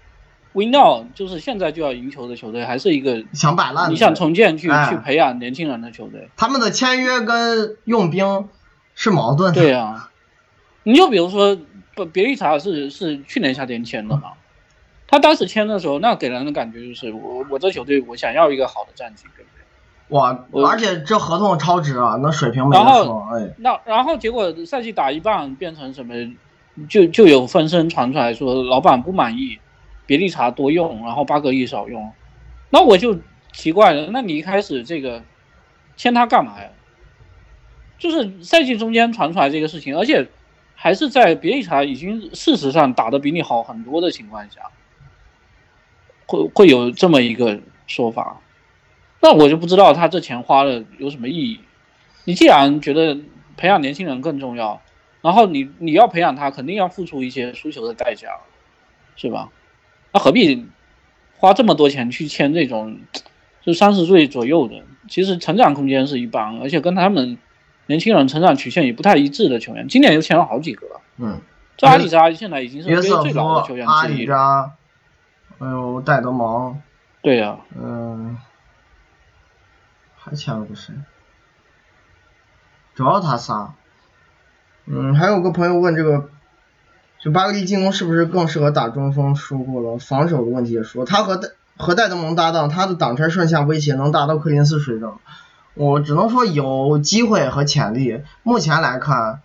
[0.52, 6.28] win now，就是现在就要赢球的球队，还是一个想摆烂、你想重建去去培养年轻人的球队。
[6.36, 8.48] 他们的签约跟用兵
[8.96, 9.62] 是矛盾的。
[9.62, 10.10] 对呀，
[10.82, 11.56] 你就比如说，
[11.94, 14.32] 别别利查是是去年夏天签的嘛。
[15.10, 19.60] 他当时签的时候，那给人的感觉就是我我这球队我想要一个好的战绩，对不对？
[20.16, 23.28] 哇，而且这合同超值啊，那水平没错。
[23.32, 26.14] 哎，那然后结果赛季打一半变成什么？
[26.88, 29.58] 就就有风声传出来说老板不满意，
[30.06, 32.10] 别利查多用，然后巴格利少用。
[32.70, 33.18] 那我就
[33.52, 35.22] 奇怪了，那你一开始这个
[35.96, 36.68] 签他干嘛呀？
[37.98, 40.28] 就是赛季中间传出来这个事情，而且
[40.74, 44.62] 还是在别利查已经事实上打得比你好很多的情况下。
[46.30, 48.40] 会会有这么一个说法，
[49.20, 51.58] 那我就不知道他这钱花了有什么意义。
[52.24, 53.18] 你既然觉得
[53.56, 54.80] 培养年轻人更重要，
[55.22, 58.28] 然后你你要培养他，肯定要付出一些输球的代价，
[59.16, 59.48] 是吧？
[60.12, 60.66] 那何必
[61.36, 63.00] 花这么多钱去签这种
[63.62, 67.38] 就三十岁左右的，其实成长空间是一般，而且跟他们
[67.86, 70.86] 年轻人成长曲线也不太一致的球员，今年又签了好几个。
[71.16, 71.40] 嗯，
[71.76, 74.28] 这阿里扎现在已经是最老的球员之一。
[75.60, 76.80] 还有戴德蒙，
[77.20, 78.38] 对呀，嗯，
[80.16, 80.94] 还签了个谁？
[82.94, 83.74] 主要他仨，
[84.86, 86.30] 嗯，还有个朋友问这个，
[87.18, 89.36] 就巴格利进攻是不是更适合打中锋？
[89.36, 95.12] 说过了，防守的问题也说，他和戴和戴德蒙搭档，他的挡拆顺下威胁能达到柯林斯水准，
[95.74, 99.42] 我只能说有机会和潜力，目前来看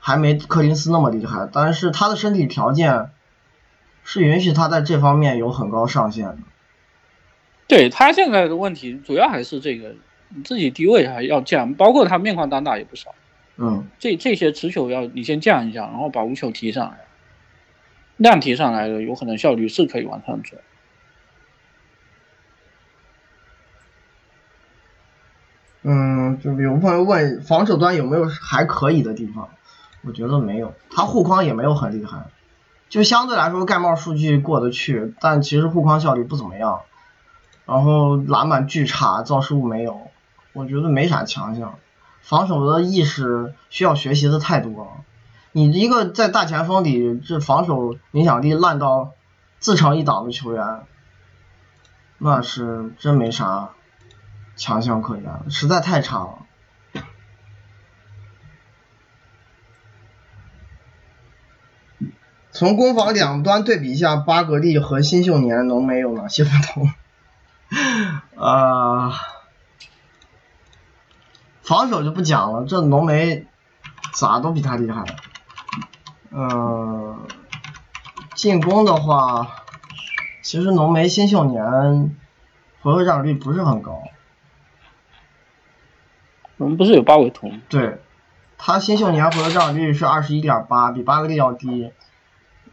[0.00, 3.12] 还没柯林斯那么厉害，但是他的身体条件。
[4.04, 6.38] 是允许他在这方面有很高上限的。
[7.68, 9.94] 对他现在的问题，主要还是这个
[10.44, 13.14] 自己低位还要降，包括他面框单打也不少。
[13.56, 16.98] 嗯，这这些持球要你先降一下，然后把无球提上来，
[18.16, 20.56] 量提上来了，有可能效率是可以往上走。
[25.82, 29.48] 嗯，就有朋友问防守端有没有还可以的地方，
[30.02, 32.24] 我觉得没有，他护框也没有很厉害。
[32.92, 36.82] 就相对来说盖帽数据过得去，但其实护框效率不怎么样，
[37.64, 40.10] 然后篮板巨差，造失误没有，
[40.52, 41.78] 我觉得没啥强项，
[42.20, 44.90] 防守的意识需要学习的太多了，
[45.52, 49.12] 你一个在大前锋里这防守影响力烂到
[49.58, 50.82] 自成一档的球员，
[52.18, 53.70] 那是真没啥。
[54.54, 56.40] 强项可言，实在太差了。
[62.52, 66.90] 从攻防两端对比一下，巴格利和新秀年浓眉有哪些不同？
[68.36, 69.12] 啊，
[71.64, 73.46] 防守就不讲了，这浓眉
[74.12, 75.04] 咋都比他厉害。
[76.30, 77.26] 嗯，
[78.34, 79.48] 进攻的话，
[80.42, 82.14] 其实浓眉新秀年
[82.82, 84.02] 回合占有率不是很高。
[86.58, 87.62] 我们不是有八维图吗？
[87.70, 88.02] 对，
[88.58, 91.92] 他新秀年回合占有率是二十一点八，比巴格利要低，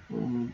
[0.10, 0.52] 嗯，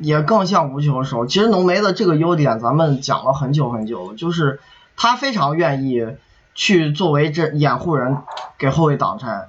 [0.00, 1.26] 也更像无球手。
[1.26, 4.60] 其实浓眉的这个优点咱们讲了很久很久了，就是
[4.96, 6.16] 他非常愿意
[6.54, 8.18] 去作为这掩护人
[8.58, 9.48] 给后卫挡拆，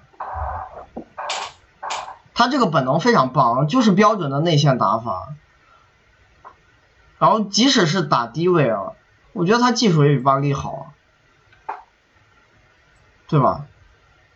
[2.33, 5.29] 他这个本能非常棒，就是标准的内线打法。
[7.19, 8.93] 然后即使是打低位啊，
[9.33, 10.93] 我觉得他技术也比巴格利好。
[13.29, 13.65] 对吧？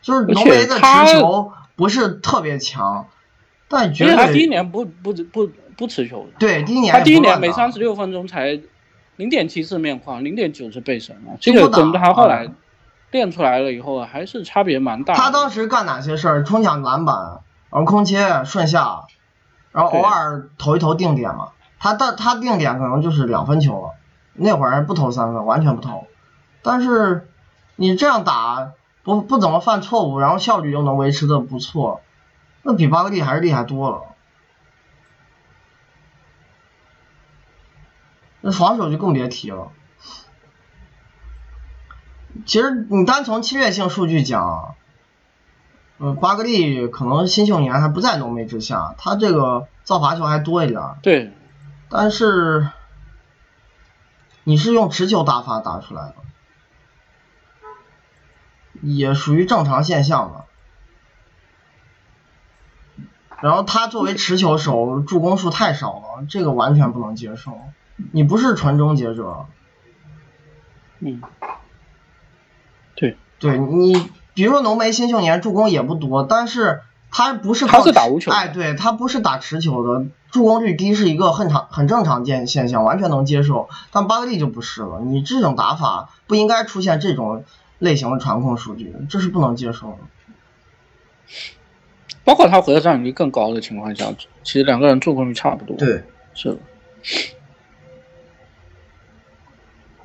[0.01, 3.07] 就是浓眉的持球不是特别强，
[3.71, 6.33] 但绝对他第一年不不不不持球的。
[6.37, 8.59] 对，第一年他第一年每三十六分钟才
[9.15, 11.39] 零点七次面框，零点九次背身啊。
[11.39, 12.51] 这个跟他后来
[13.11, 15.13] 练出来了以后，还是差别蛮大。
[15.13, 16.43] 他当时干哪些事儿？
[16.43, 17.15] 冲抢篮板，
[17.71, 19.05] 然后空切顺下，
[19.71, 21.49] 然后偶尔投一投定点嘛。
[21.79, 23.93] 他但他定点可能就是两分球了，
[24.33, 26.05] 那会儿不投三分，完全不投。
[26.61, 27.29] 但是
[27.77, 28.73] 你这样打。
[29.03, 32.01] 不不怎么犯错误，然后效率又能维持的不错，
[32.63, 34.03] 那比巴格利还是厉害多了。
[38.41, 39.71] 那防守就更别提了。
[42.45, 44.75] 其实你单从侵略性数据讲，
[45.97, 50.81] 呃，巴格利可能新秀年还不在浓眉之下，他这个造罚球还多一点。
[51.03, 51.33] 对。
[51.89, 52.69] 但是
[54.43, 56.15] 你是用持球打法打出来的。
[58.81, 60.45] 也属于正常现象吧。
[63.41, 67.59] 然后他作为持球手，助攻数太少了，这个完全不能接受。
[68.11, 69.45] 你不是纯终结者。
[70.99, 71.21] 嗯。
[72.95, 73.17] 对。
[73.39, 78.31] 对你，比如说浓眉新秀年助攻也不多，但是他不是他是打无球。
[78.31, 83.69] 哎，对他不是打持球的，助攻率低是一个很常很正常见现象，完全能接受。
[83.91, 87.43] 但巴特利就不是了，你这种打法不应该出现这种。
[87.81, 89.97] 类型的传控数据，这是不能接受的。
[92.23, 95.75] 包括他回合占有率更高的情况下，其实两个人助攻率差不多。
[95.77, 96.57] 对，是的。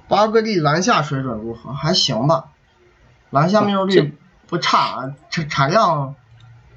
[0.09, 1.73] 巴格利篮下水准如何？
[1.73, 2.51] 还行吧，
[3.31, 4.17] 篮下命中率
[4.47, 6.15] 不差，产产量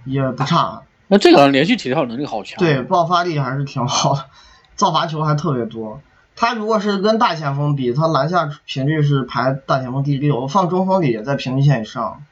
[0.03, 0.81] 也不差。
[1.07, 2.57] 那这个人连续起跳能力好强。
[2.59, 4.25] 对，爆发力还是挺好的，
[4.75, 6.01] 造罚球还特别多。
[6.35, 12.23] 他如果是跟大前锋比，他篮下频率是排大前锋第六，放中锋里也在平均线以上。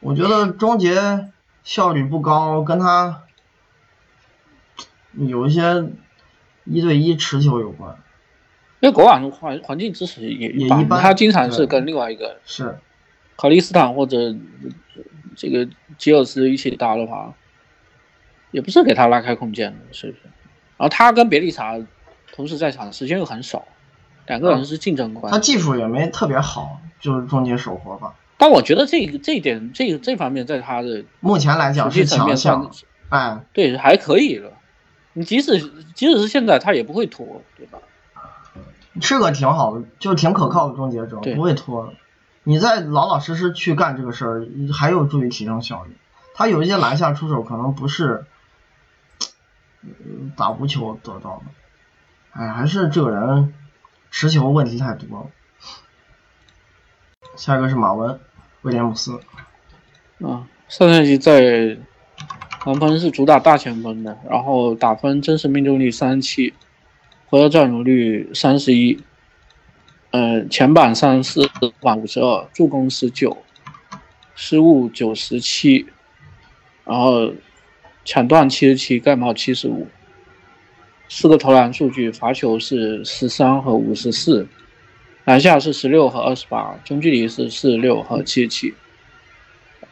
[0.00, 1.30] 我觉得终结
[1.64, 3.22] 效率不高，跟他
[5.12, 5.84] 有一些
[6.64, 7.96] 一对一持球有关。
[8.80, 12.78] 因为国网环环境支持也也一般，他经常是跟另外一个是
[13.36, 14.34] 考利斯坦或者
[15.36, 17.34] 这个吉尔斯一起搭的话，
[18.50, 20.22] 也不是给他拉开空间的，是不是？
[20.76, 21.80] 然后他跟别利查。
[22.34, 23.68] 同时在场的时间又很少，
[24.26, 25.36] 两个人是竞争关系。
[25.36, 28.14] 他技术也没特别好，就是终结手活吧。
[28.42, 32.72] 但我觉得这个这一点，这这方面在他的目前来讲是强项。
[33.08, 34.50] 哎，对，还可以了。
[35.12, 35.60] 你即使
[35.94, 37.78] 即使是现在，他也不会拖，对吧？
[39.00, 41.94] 是个挺好的，就挺可靠的终结者，不会拖。
[42.42, 45.96] 你再老老实实去干这个事儿，还有助于提升效率。
[46.34, 48.24] 他有一些篮下出手，可能不是
[50.36, 52.40] 打无球得到的。
[52.42, 53.54] 哎，还是这个人
[54.10, 55.26] 持球问题太多了。
[57.34, 58.20] 下一个是马文，
[58.62, 59.20] 威廉姆斯。
[60.20, 61.76] 啊，上赛季在
[62.64, 66.54] 篮筐是主打大前锋的，然后打分真实命中率三十七，
[67.26, 69.02] 回合占有率三十一，
[70.12, 71.50] 呃，前板三十四，
[71.80, 73.36] 板五十二，助攻十九，
[74.36, 75.86] 失误九十七，
[76.84, 77.32] 然后
[78.04, 79.88] 抢断七十七，盖帽七十五。
[81.08, 84.46] 四个投篮数据，罚球是十三和五十四，
[85.24, 88.74] 篮下是十六和二十八，中距离是四十六和七十七，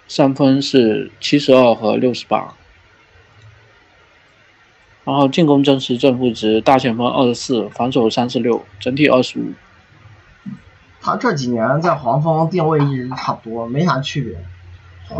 [0.08, 2.56] 三分是七十二和六十八，
[5.04, 9.52] 然后进攻真实正负值大前锋二十四，防守三十六，整体二十五。
[11.00, 14.36] 他这几年在黄蜂定位一直差不多，没啥区别。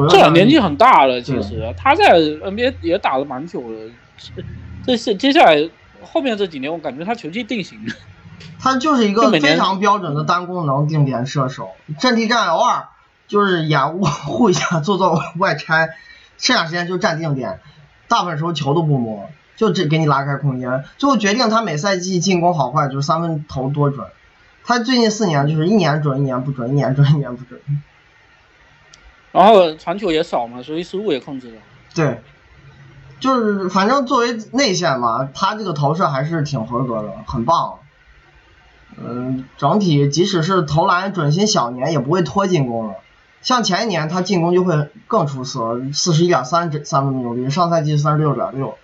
[0.09, 3.91] 这俩年纪很大了，其实他在 NBA 也打了蛮久了。
[4.85, 5.69] 这是接下来
[6.03, 7.95] 后面这几年，我感觉他球技定型了。
[8.59, 12.89] 他就是一个非常标准的单功能定点射手，阵地战偶尔
[13.27, 15.91] 就是掩护 护一下，做做外拆，
[16.39, 17.61] 剩下时间就站定点，
[18.09, 20.85] 大部分时候球都不摸，就只给你拉开空间。
[20.99, 24.07] 最后决定他每赛季进攻好坏就是三分投多准。
[24.63, 27.61] 他最近四年就是一年准一年不准，一年准一年不准。
[29.33, 31.61] 然后传球也少嘛，所以失误也控制了。
[31.95, 32.21] 对，
[33.21, 37.80] 就是反正作为内线嘛，他这个投射还是挺合格的，很棒。
[38.99, 42.95] 嗯，整体即使是投篮准心小年，也不会拖进攻了。
[43.43, 48.77] 像前一年他进攻就会更出色，四十一点三三分命中率，上赛季三十六点六，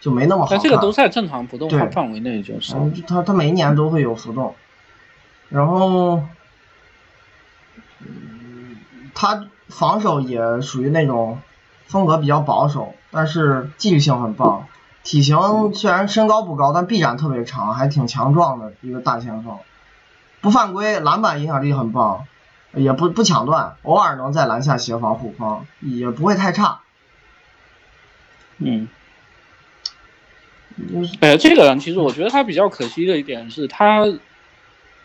[0.00, 0.60] 就没那么好但。
[0.60, 2.74] 这个都在正常浮动范范围内，就是。
[3.08, 4.54] 他他每一年都会有浮动，
[5.48, 6.22] 然后，
[8.00, 8.76] 嗯
[9.14, 11.40] 他防守也属于那种
[11.86, 14.68] 风格比较保守，但是纪律性很棒。
[15.04, 19.58] 体型虽然身高不高，但臂展特别长，还挺强壮的一个大前锋。
[20.40, 22.26] 不犯规，篮板影响力很棒，
[22.72, 26.80] 也不不抢断，偶尔能在篮下协防护框，也不会太差。
[28.58, 28.88] 嗯。
[31.20, 34.06] 哎，这个人其实我觉得他比较可惜的一点是他，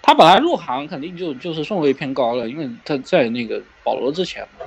[0.02, 4.66] 他本来入行肯定就就是顺位偏高了，因为他在那个保罗之前嘛，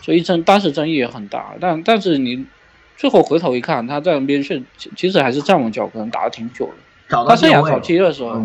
[0.00, 1.52] 所以争当时争议也很大。
[1.60, 2.46] 但但是你。
[2.96, 4.62] 最后回头一看，他在 NBA 确
[4.96, 7.24] 其实还是站稳脚跟，打的挺久的。
[7.26, 8.40] 他生涯早期的时候，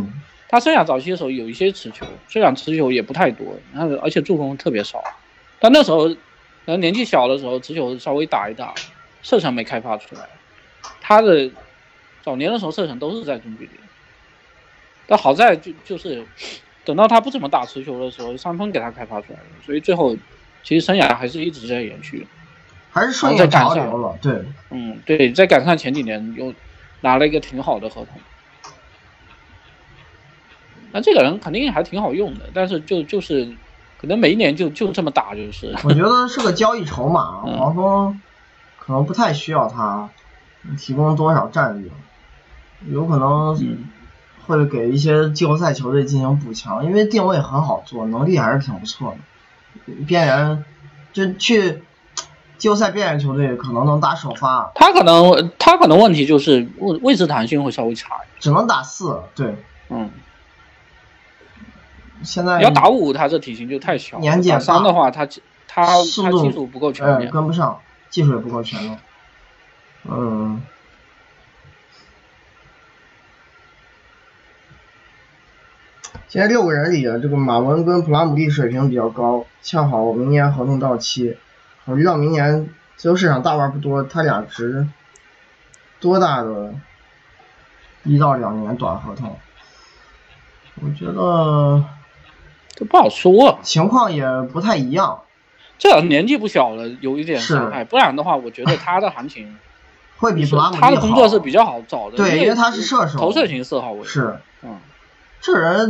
[0.49, 5.03] 他生涯早期的时候有一些持球，虽然持球也不太多，然后而且助攻特别少。
[5.59, 6.09] 但那时候，
[6.65, 8.73] 呃，年纪小的时候，持球稍微打一打，
[9.21, 10.21] 射程没开发出来。
[10.99, 11.49] 他的
[12.23, 13.71] 早年的时候射程都是在中距离。
[15.07, 16.25] 但好在就就是
[16.83, 20.15] 等到他不怎么打持球的时候，三分给他开发出来了，所以最后
[20.63, 22.27] 其实生涯还是一直在延续。
[22.97, 26.51] 还是顺应潮流了，对，嗯，对，在赶上前几年又
[27.01, 28.19] 拿了一个挺好的合同，
[30.91, 33.55] 那这个人肯定还挺好用的，但是就就是
[33.99, 35.75] 可能每一年就就这么打就是。
[35.83, 38.19] 我觉得是个交易筹码， 黄蜂
[38.79, 40.09] 可能不太需要他
[40.75, 41.91] 提供多少战力，
[42.89, 43.55] 有可能
[44.47, 49.15] 会给一些季后赛球队进行补强，因为定位很好做，能力还是挺不错
[49.85, 50.65] 的，边缘
[51.13, 51.83] 就去。
[52.57, 59.55] 季后赛边缘球队可能能打首发，他可能他可能问题就是位位置弹性会稍微差，只能打四，对，
[59.89, 60.09] 嗯。
[62.23, 64.17] 现在要打五，他这体型就太小。
[64.17, 65.33] 年纪三的话，他他
[65.67, 67.79] 他技术不够全面，跟不上，
[68.09, 68.99] 技术也不够全面。
[70.05, 70.59] 嗯。
[76.27, 81.37] 现在六个人里，这个马文跟普拉姆利水平比较高，恰好明年合同到期。
[81.87, 84.85] 考虑到明年自由市场大腕不多，他俩值
[86.01, 86.73] 多大的
[88.03, 89.39] 一到两年短合同？
[90.81, 91.81] 我觉得
[92.75, 95.21] 这不好说，情况也不太一样。
[95.77, 99.57] 这年纪不小了，有一点伤害，不然的话，我觉得他的行情
[100.19, 104.03] 会比普拉姆他的工作是比较好找的，对，因为他是射手，投射型四号位。
[104.03, 104.77] 是，嗯，
[105.39, 105.89] 这人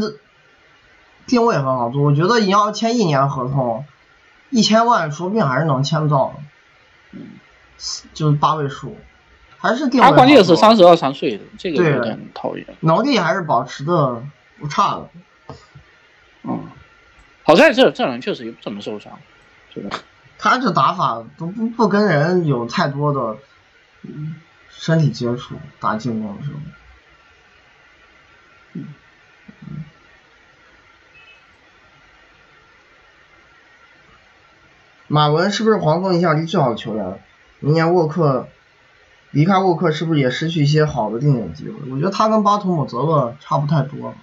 [1.25, 3.83] 定位很好做，我觉得你要签一年合同。
[4.49, 6.39] 一千万说不定还是能签到，
[7.11, 7.19] 嗯，
[8.13, 8.97] 就是八位数，
[9.57, 10.01] 还是定。
[10.01, 12.65] 他关键是三十二三岁的，这个有点讨厌。
[12.79, 14.23] 能力还是保持的
[14.59, 15.09] 不差的，
[16.43, 16.65] 嗯，
[17.43, 19.19] 好在这这人确实也不怎么受伤，
[19.73, 19.99] 是吧？
[20.37, 23.37] 他这打法都不不跟人有太多的
[24.69, 26.59] 身体接触，打进攻的时候，
[28.73, 28.87] 嗯。
[35.07, 37.23] 马文是不是黄蜂影响力最好的球员？
[37.59, 38.47] 明年沃克
[39.31, 41.91] 离开沃克是不是也失去一些好的定点机会？
[41.91, 44.13] 我觉得他跟巴图姆泽勒差不太多。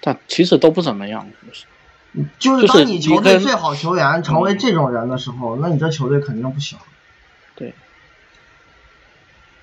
[0.00, 1.26] 但其实都不怎么样，
[2.38, 6.78] 就是当你球队最好球员成为这种人的时候，那你这球队肯定不行。
[7.54, 7.74] 对。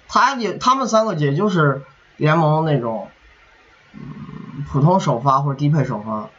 [0.07, 1.81] 他也他们三个也就是
[2.17, 3.09] 联盟那种，
[3.93, 6.29] 嗯，普通首发或者低配首发。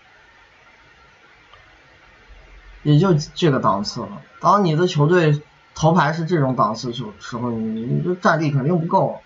[2.83, 4.09] 也就这个档次了。
[4.41, 5.41] 当你的球队
[5.75, 9.21] 头牌是这种档次时时候，你你这战力肯定不够。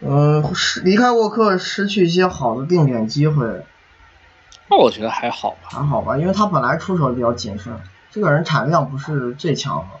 [0.00, 3.64] 嗯，失离开沃克失去一些好的定点机会，
[4.68, 5.68] 那我觉得还好吧。
[5.70, 7.74] 还好吧，因为他本来出手比较谨慎，
[8.10, 9.98] 这个人产量不是最强的，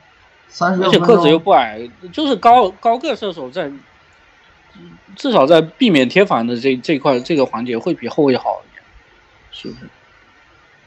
[0.48, 3.72] 三十六分而且个子又，不矮，就是高高个射手在
[5.16, 8.82] 至少在避免贴反的这这块这个环节会比后卫好一点，
[9.50, 9.88] 是不是？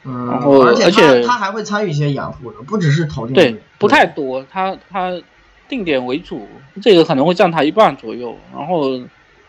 [0.04, 5.20] 嗯，然后而且而且他他还会参与一些掩护的，不只是投进对，，不太多，他他
[5.68, 6.48] 定点为主，
[6.82, 8.98] 这个可能会占他一半左右，然后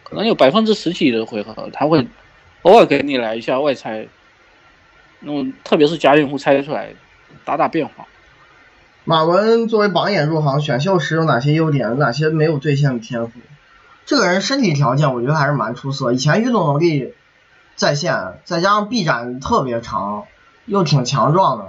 [0.04, 2.06] 可能有百分之十几的回合他会
[2.64, 4.08] 偶尔给你来一下外拆，
[5.22, 6.90] 那么特别是假掩护拆出来
[7.46, 8.06] 打打变化。
[9.04, 13.40] 马文作为榜眼入行，选秀时有哪些优点，有哪些没有兑现的天赋？
[14.06, 17.14] 这个人身体条件我觉得还是蛮出色，以前运动能力
[17.76, 20.26] 在线，再加上臂展特别长，
[20.72, 21.66] 又挺强壮的。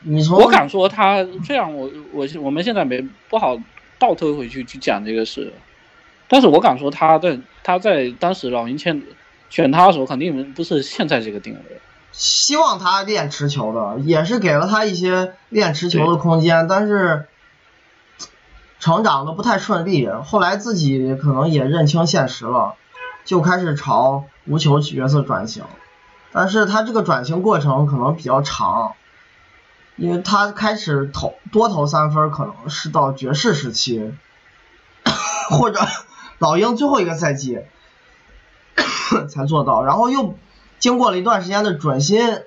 [0.00, 3.00] 你从我敢说他，这样我我我们现在没
[3.30, 3.56] 不好
[3.98, 5.54] 倒推回去去讲这个事，
[6.28, 9.02] 但是我敢说他在他在当时老鹰签
[9.48, 11.80] 选他的时候，肯定不是现在这个定位。
[12.12, 17.26] 希望他练持球的，也是给了他一些练持球的空间，但是
[18.78, 20.06] 成长的不太顺利。
[20.06, 22.74] 后来自己可能也认清现实了，
[23.24, 25.64] 就开始朝无球角色转型。
[26.38, 28.94] 但是他这个转型过程可能比较长，
[29.96, 34.12] 因为他开始投多投三分，可能是到爵士时期，
[35.48, 35.80] 或者
[36.36, 37.60] 老鹰最后一个赛季
[39.32, 40.38] 才做到，然后又
[40.78, 42.42] 经过了一段时间的准心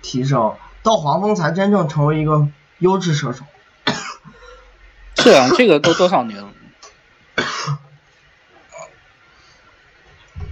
[0.00, 2.48] 提升，到黄蜂才真正成为一个
[2.78, 3.44] 优质射手。
[5.20, 6.48] 是啊，这个都多少年了？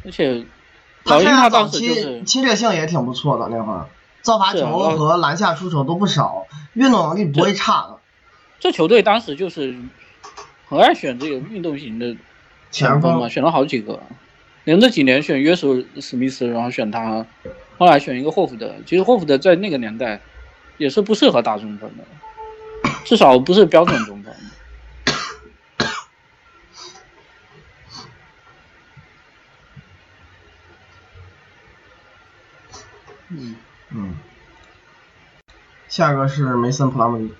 [0.05, 0.45] 而且
[1.05, 3.86] 老鹰他他当时早期就是侵略性也挺不错的，那会儿
[4.20, 7.99] 造罚球和篮下出手都不少，运动能力不会差的。
[8.61, 9.74] 这球队当时就是
[10.68, 12.12] 很爱选这个运动型的
[12.70, 14.03] 前前锋嘛，选了好几个，
[14.64, 17.24] 连着几年选约书史密斯，然后选他，
[17.78, 18.74] 后来选一个霍福德。
[18.84, 20.20] 其实霍福德在那个年代
[20.76, 24.34] 也是不适合打中锋的，至少不是标准中锋。
[33.41, 33.55] 嗯，
[33.91, 34.16] 嗯，
[35.86, 37.32] 下一个是梅森普拉姆利，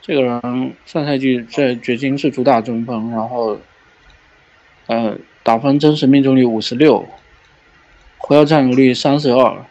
[0.00, 3.58] 这个人上赛季在掘金是主打中锋，然后
[4.86, 7.04] 呃打分真实命中率五十六，
[8.16, 9.66] 回合占有率三十二，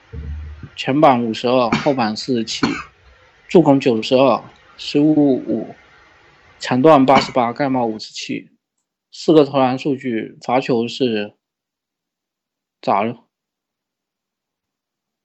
[0.76, 2.68] 前板五十二，后板四十七，
[3.48, 4.44] 助攻九十二，
[4.76, 5.74] 失误五，
[6.60, 8.50] 抢断八十八，盖帽五十七，
[9.14, 11.36] 四个投篮数据，罚球是
[12.82, 13.24] 咋了？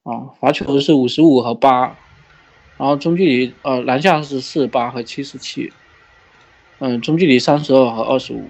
[0.06, 1.96] 啊，罚球是五十五和八，
[2.76, 5.72] 然后中距离呃篮下是四十八和七十七，
[6.78, 8.48] 嗯，中距离三十二和二十五，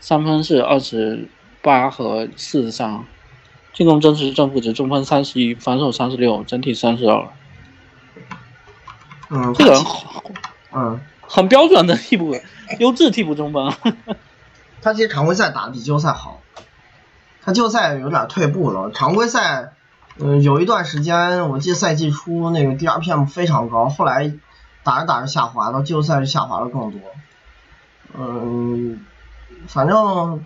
[0.00, 1.28] 三分是二十
[1.62, 3.04] 八和四十三，
[3.72, 7.28] 进攻真实正负值中分三十一，防守三十六，整体三十二。
[9.28, 10.24] 嗯，这个人好
[10.72, 12.34] 嗯，很标准的替补，
[12.80, 13.72] 优质替补中锋。
[14.82, 16.40] 他其实常规赛打的比季后赛好，
[17.42, 19.74] 他季后赛有点退步了，常规赛。
[20.22, 24.34] 嗯，有一段时间，我记得赛季初那个 DRPM 非常高，后来
[24.82, 27.00] 打着打着下滑，到季后赛就下滑了更多。
[28.12, 29.06] 嗯，
[29.66, 30.44] 反正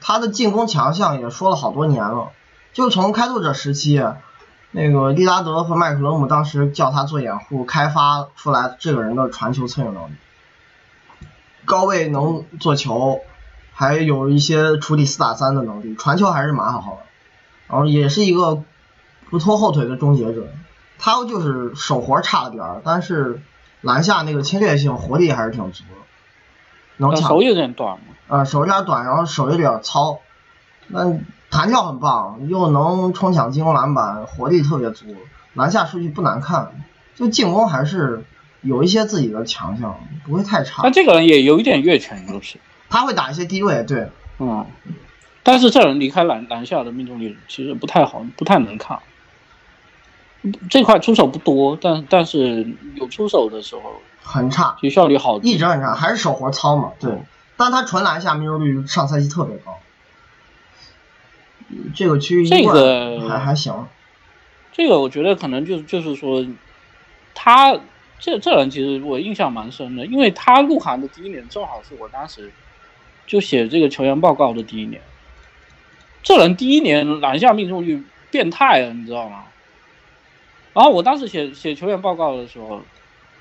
[0.00, 2.30] 他的进攻强项也说了好多年了，
[2.72, 4.00] 就从开拓者时期，
[4.70, 10.12] 那个利拉德和麦克罗姆当时叫他做掩护，开发出来这个人的传球策应能力，
[11.64, 13.22] 高位能做球，
[13.72, 16.98] 还有一些处理四打三的能力，传球还是蛮好的，
[17.66, 18.62] 然后也是一个。
[19.30, 20.48] 不拖后腿的终结者，
[20.98, 23.40] 他就是手活差了点儿，但是
[23.80, 26.00] 篮下那个侵略性、活力还是挺足的，
[26.96, 27.28] 能抢。
[27.28, 28.04] 手有点短嘛。
[28.28, 30.20] 啊、呃，手有点短，然后手有点糙，
[30.88, 31.18] 那
[31.50, 35.06] 弹跳很棒，又能冲抢进攻篮板，活力特别足，
[35.54, 36.72] 篮下数据不难看，
[37.14, 38.24] 就进攻还是
[38.62, 40.82] 有一些自己的强项，不会太差。
[40.82, 42.58] 但这个人也有一点越权，优势
[42.88, 44.08] 他会打一些低位，对，
[44.38, 44.66] 嗯，
[45.42, 48.98] 但是这人离开篮篮下的命中率其实不太好，不太能看。
[50.70, 56.92] 这块出手不多，但但是有出手的时候很差，其实效率好，一直很差，还是手活糙嘛。
[57.00, 57.10] 对，
[57.56, 59.78] 但他纯篮下命中率上赛季特别高，
[61.94, 63.88] 这个区域这个还还行。
[64.72, 66.46] 这个我觉得可能就就是说，
[67.34, 67.78] 他
[68.18, 72.52] 这这人其实我印象蛮深的，因为他入行的第一年正好是我当时
[73.26, 75.00] 就写这个球员报告的第一年。
[76.22, 79.44] 这人第一年篮下命中率变态了，你知道吗？
[80.76, 82.82] 然后我当时写写球员报告的时候，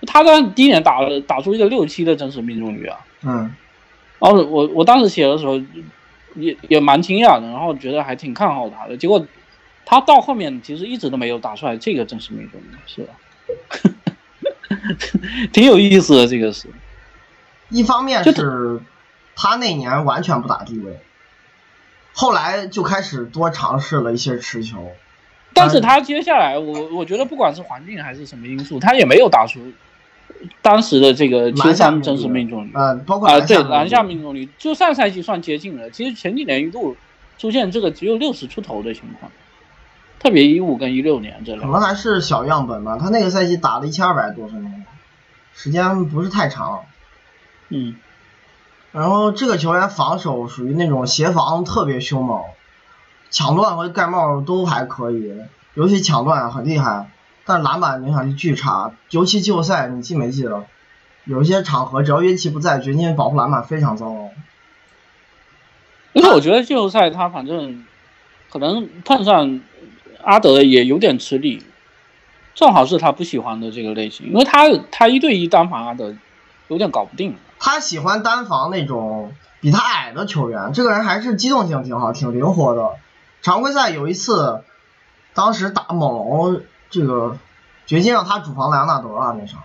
[0.07, 3.53] 他当第一年打了打出一个六七的真实命中率啊，嗯，
[4.19, 5.61] 然后，我我当时写的时候
[6.35, 9.27] 也也蛮惊讶的，然后觉得还挺看好他的，结果
[9.83, 13.13] 他到后面其实一直都没有打出来这个真实命中率，是吧？
[15.51, 16.69] 挺有意思的，这个是。
[17.67, 18.79] 一方面是
[19.35, 21.01] 他那年完全不打低位，
[22.13, 24.93] 后来就开始多尝试了一些持球。
[25.55, 29.61] 但是他接下来，我我觉得不管是环境还是什么因素，他也没有打出
[30.61, 32.71] 当时的这个前三真实命中率。
[32.75, 35.89] 嗯，包括啊，对篮下命中率，就上赛季算接近了。
[35.89, 36.97] 其实前几年一度
[37.37, 39.31] 出现这个只有六十出头的情况，
[40.19, 42.97] 特别一五跟一六年这可能还是小样本吧。
[42.99, 44.83] 他那个赛季打了一千二百多分钟，
[45.53, 46.81] 时间不是太长。
[47.69, 47.95] 嗯。
[48.91, 52.41] 然后这个球员防守属于那种协防特别凶猛。
[53.35, 55.33] 抢断和盖帽都还可以，
[55.73, 57.11] 尤其抢断很厉害，
[57.43, 58.93] 但篮板影响力巨差。
[59.09, 60.63] 尤其季后赛，你记没记得？
[61.25, 64.29] 有一些场合，只要约奇不在，掘金保护篮板非常糟糕。
[66.13, 67.85] 因为我觉得季后赛他反正
[68.49, 69.59] 可能碰上
[70.23, 71.61] 阿德也有点吃力，
[72.53, 76.15] 正好是他不喜欢的这个类型，因为他他一对一单防阿德
[76.69, 77.35] 有点搞不定。
[77.59, 82.91] 他喜欢单防那种比他矮的球员，这个人还是机动性挺好，挺灵活的。
[83.45, 84.63] 常规赛有一次，
[85.35, 87.37] 当时打猛龙，这个
[87.85, 89.61] 掘金让他主防莱昂纳德啊那场，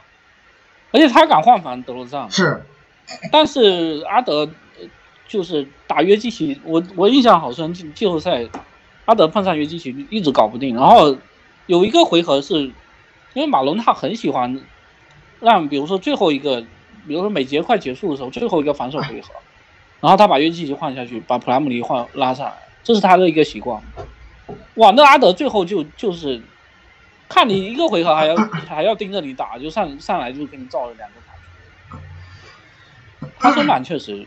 [0.92, 2.30] 而且他敢换防德罗赞。
[2.30, 2.62] 是，
[3.32, 4.50] 但是阿德
[5.26, 8.46] 就是打约基奇，我我印象好深，季季后赛
[9.06, 11.16] 阿德碰上约基奇一直搞不定，然后
[11.64, 12.64] 有一个回合是，
[13.32, 14.60] 因为马龙他很喜欢
[15.40, 16.60] 让，比如说最后一个，
[17.06, 19.30] 比如说每节快结束的时候最后一个防守回合，
[20.00, 22.52] 然后他把约基奇换下去，把普拉姆尼换拉上来。
[22.82, 23.82] 这是他的一个习惯，
[24.76, 24.90] 哇！
[24.92, 26.42] 那阿德最后就就是
[27.28, 28.34] 看你一个回合还要
[28.66, 32.00] 还要盯着你打，就上上来就给你造了两个卡。
[33.38, 34.26] 他身板确实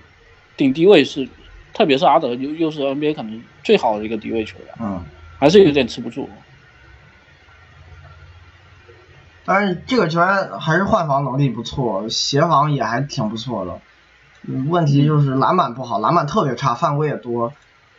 [0.55, 1.27] 顶低位是，
[1.73, 5.03] 特别是阿德又又是 NBA 可能最好的一个低位球员，嗯，
[5.39, 6.29] 还是有点吃不住。
[9.45, 13.81] 但是这个球员还是换防能力不错，协防也还挺不错的。
[14.69, 17.51] 问题就是篮板不好，篮板特别差，犯规也多。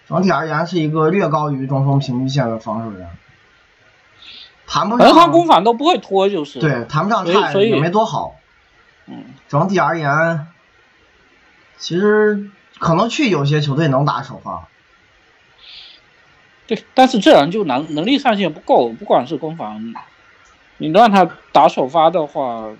[0.07, 3.09] 整体而言是一个略高于中锋平均线的防守人，
[4.67, 5.15] 谈不上。
[5.15, 6.61] 他攻防都不会拖，就是。
[6.61, 8.37] 对，谈不上差，也没多好。
[9.07, 9.25] 嗯。
[9.49, 10.47] 整体而言，
[11.79, 14.69] 其实可能去有些球队能打首发。
[16.67, 19.95] 对，但是这人就能能力上限不够，不管是攻防，
[20.77, 22.71] 你让他打首发的话，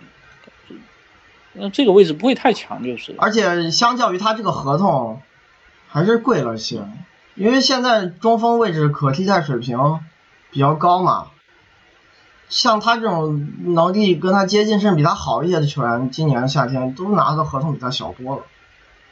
[1.53, 3.15] 那这个位置不会太强，就是。
[3.19, 5.23] 而且相较于他这个合同，
[5.89, 6.83] 还是贵了些。
[7.35, 10.01] 因为现在中锋位置可替代水平
[10.51, 11.27] 比较高嘛，
[12.49, 18.43] 像他这种能力跟他接近甚至比他好一些的球员，今年夏天都拿的合同比他小多了。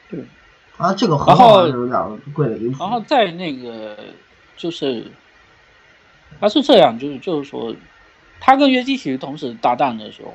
[0.09, 0.25] 对，
[0.77, 2.77] 啊这个合同还是有点贵的离谱。
[2.79, 3.99] 然后在那个
[4.57, 5.11] 就是，
[6.41, 7.75] 他是这样，就是就是说，
[8.39, 10.33] 他跟约基奇同时搭档的时候，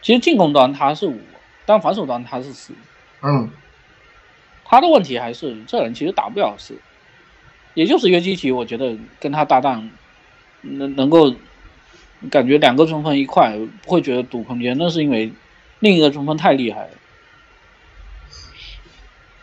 [0.00, 1.20] 其实进攻端他是五，
[1.66, 2.72] 但防守端他是四。
[3.20, 3.50] 嗯。
[4.68, 6.78] 他的问题还是这人其实打不了四。
[7.74, 9.90] 也就是约基奇，我觉得跟他搭档
[10.62, 11.34] 能能够
[12.30, 15.32] 感觉两个中锋一块不会觉得堵空间，那是因为
[15.80, 16.90] 另一个中锋太厉害了。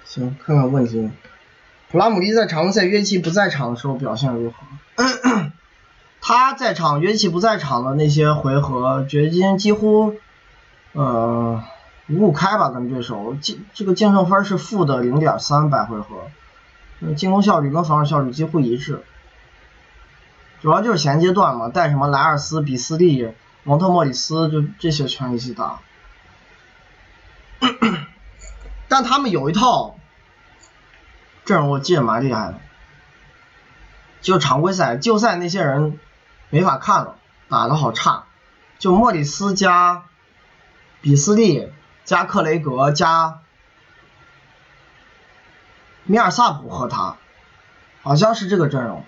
[0.04, 1.10] 行，看看问题。
[1.90, 4.58] 普拉姆利在常规赛约基不在场的时候表现如何？
[6.20, 10.16] 他在场约基不在场的那些回合，掘金几乎
[10.94, 11.64] 呃
[12.10, 16.30] 五五开吧，跟对手净这个净胜分是负的零点三百回合。
[17.16, 19.04] 进攻效率跟防守效率几乎一致，
[20.62, 23.34] 主要就是衔接段嘛，带什么莱尔斯、比斯利、
[23.64, 25.80] 蒙特莫里斯，就这些全一起打。
[28.88, 29.98] 但他们有一套
[31.44, 32.60] 阵容，我记得蛮厉害的。
[34.22, 36.00] 就常规赛、季后赛那些人
[36.50, 37.16] 没法看了，
[37.50, 38.24] 打的好差。
[38.80, 40.04] 就莫里斯加
[41.02, 41.70] 比斯利
[42.04, 43.40] 加克雷格加。
[46.06, 47.16] 米尔萨普和他，
[48.02, 49.06] 好像是这个阵容。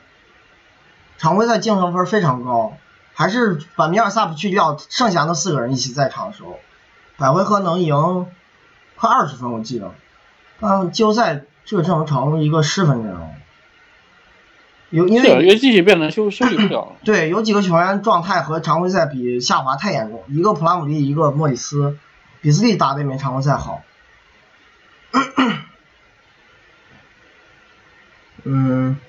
[1.17, 2.77] 常规赛净胜分非常高，
[3.13, 6.57] 还是把米尔萨普去掉，剩下那四个人一起在场的时候，
[7.17, 8.27] 百回合能赢
[8.95, 9.91] 快二十分，我记得。
[10.59, 13.35] 但季后赛这个阵容成一个失分阵容，
[14.89, 16.95] 有因为因为机器变得修修理不了。
[17.03, 21.97] 对，有几个球员状态和常规赛比下滑太严重，一个普拉姆利，一个莫里斯，
[22.45, 23.81] 比斯利打的也没常规赛好。
[28.43, 28.99] 嗯，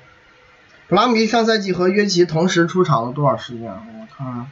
[0.88, 3.70] 普拉姆利上赛季和约奇同时出场了多少时间？
[3.70, 4.50] 我看，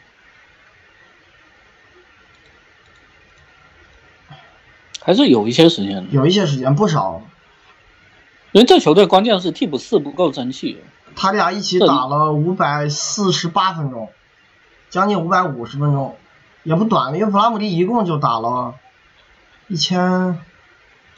[5.00, 6.10] 还是有一些时间的。
[6.10, 7.22] 有一些时间不少。
[8.52, 10.84] 因为这球队关键是替补四不够争气。
[11.16, 14.12] 他俩一起打了五百四十八分钟，
[14.90, 16.18] 将近五百五十分钟，
[16.64, 18.74] 也不短了，因为普拉姆利一共就打了
[19.68, 20.40] 一千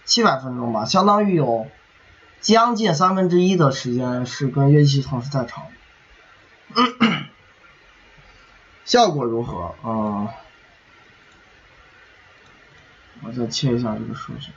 [0.05, 1.67] 七百分钟吧，相当于有
[2.41, 5.65] 将近三分之一的时间是跟约基奇同时在场。
[8.85, 9.75] 效果如何？
[9.83, 10.29] 嗯，
[13.23, 14.51] 我再切一下这个数据。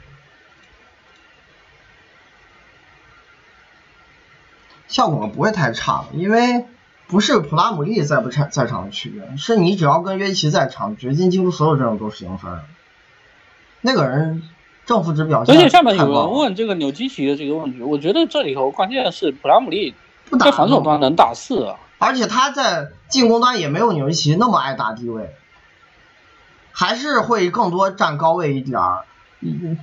[4.88, 6.66] 效果不会太差，因为
[7.10, 12.60] 不是普拉姆利在不在在场的区别，是你只要跟约基奇在场，掘金几乎所有阵容都是赢分。
[13.82, 14.44] 那个人
[14.86, 19.96] 正负值表现而且下面有人问这个纽基奇的这个问题，我觉得这里头关键是普拉姆利
[20.40, 21.78] 在防守端能打四啊。
[21.98, 25.34] 而且他在进攻端也没有纽基奇那么爱打低位，
[26.72, 29.06] 还是会更多站高位一点儿，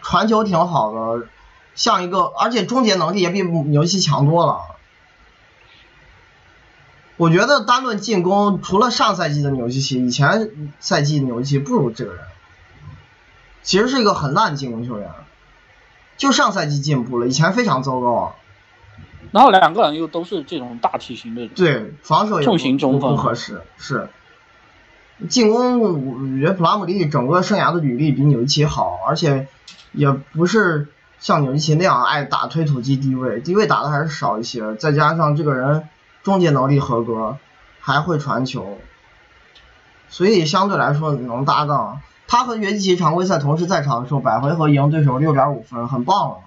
[0.01, 1.27] 传球挺好的，
[1.75, 4.61] 像一个，而且终结能力也比纽基奇强多了。
[7.17, 12.23] 我觉得单论进攻，除了上赛季的纽基奇，以前赛季纽基奇不如这个人，
[13.63, 15.11] 其实是一个很烂的进攻球员，
[16.17, 18.35] 就上赛季进步了，以前非常糟糕。
[19.33, 23.17] 然后两个人又都是这种大体型的，对，防守也重型中锋。
[23.17, 24.09] 不合适，是。
[25.29, 29.49] 进攻，我觉得普拉姆利整个生涯的履历比纽基奇好，而且
[29.93, 30.89] 也不是
[31.19, 35.89] 像纽基奇那样爱打推土机低位，低位打的还是少一些，再加上这个人
[36.27, 37.39] 终结能力合格，
[37.79, 38.79] 还会传球，
[40.09, 42.01] 所以相对来说能搭档。
[42.27, 46.39] 他和约基奇常规赛同时在场的时候，百回合赢对手六点五分，很棒了。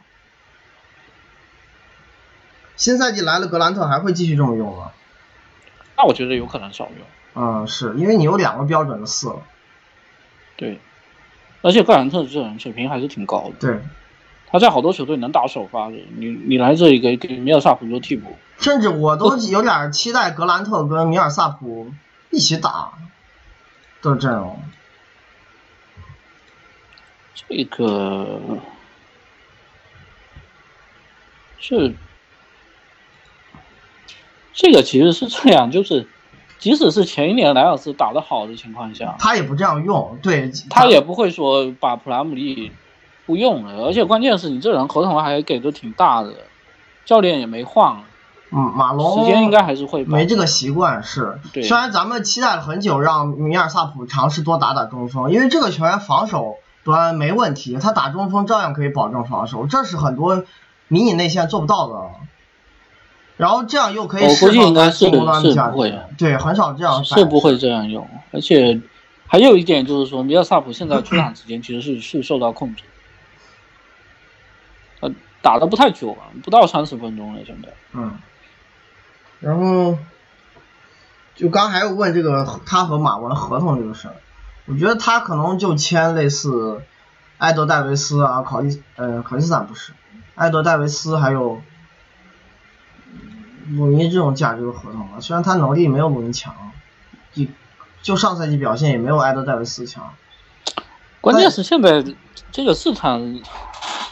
[2.76, 4.92] 新赛季来了，格兰特还会继续这么用吗？
[5.96, 7.08] 那我觉得有可能少用。
[7.42, 9.44] 嗯，是因为你有两个标准的四了。
[10.58, 10.82] 对，
[11.62, 13.54] 而且格兰特这人水平还是挺高的。
[13.62, 13.80] 对，
[14.52, 18.36] 他在好多球队能打首发的，你你来这里给给米尔萨普做替补。
[18.60, 21.91] 甚至我都有点期待格兰特跟米尔萨普
[22.30, 22.93] 一起打
[24.02, 24.60] 的阵容。
[27.34, 28.39] 这个
[31.60, 31.95] 是。
[34.52, 36.06] 这个其实是这样，就是
[36.58, 42.70] 即使是前一年莱尔斯打得好的情况下，他也不这样用，对他也不会说把普拉姆利
[43.30, 46.34] 不用了，而且关键是你这人合同还给的挺大的，
[47.06, 48.02] 教练也没换，
[48.52, 60.44] 嗯，马龙时间应该还是会没这个习惯，是，虽然咱们期待了很久让米尔萨普尝试多打打中锋，因为这个球员防守端没问题，他打中锋照样可以保证防守，这是很多
[60.88, 62.10] 迷你内线做不到的。
[63.38, 65.78] 然后这样又可以释放他进攻端的价值，
[66.18, 68.08] 对，很少这样是不会这样用。
[68.32, 68.82] 而且
[69.28, 72.89] 还有一点就是说，米尔萨普现在出场时间其实是是受到控制，呃，
[75.42, 77.70] 打的不太久啊，不到三十分钟了，现在。
[77.94, 78.18] 嗯。
[79.40, 79.98] 然后，
[81.36, 84.16] 就刚还有问这个他和马文合同这个事儿，
[84.66, 86.82] 我觉得他可能就签类似
[87.38, 89.94] 埃德戴维斯啊，考利呃考利斯坦不是，
[90.36, 91.62] 埃德戴维斯还有。
[93.72, 96.56] 鲁尼这种价值的合同吧，虽然他能力没有鲁尼强，
[97.32, 97.44] 就
[98.02, 100.12] 就上赛季表现也没有埃德戴维斯强。
[101.22, 102.04] 关键是现在
[102.52, 103.40] 这个市场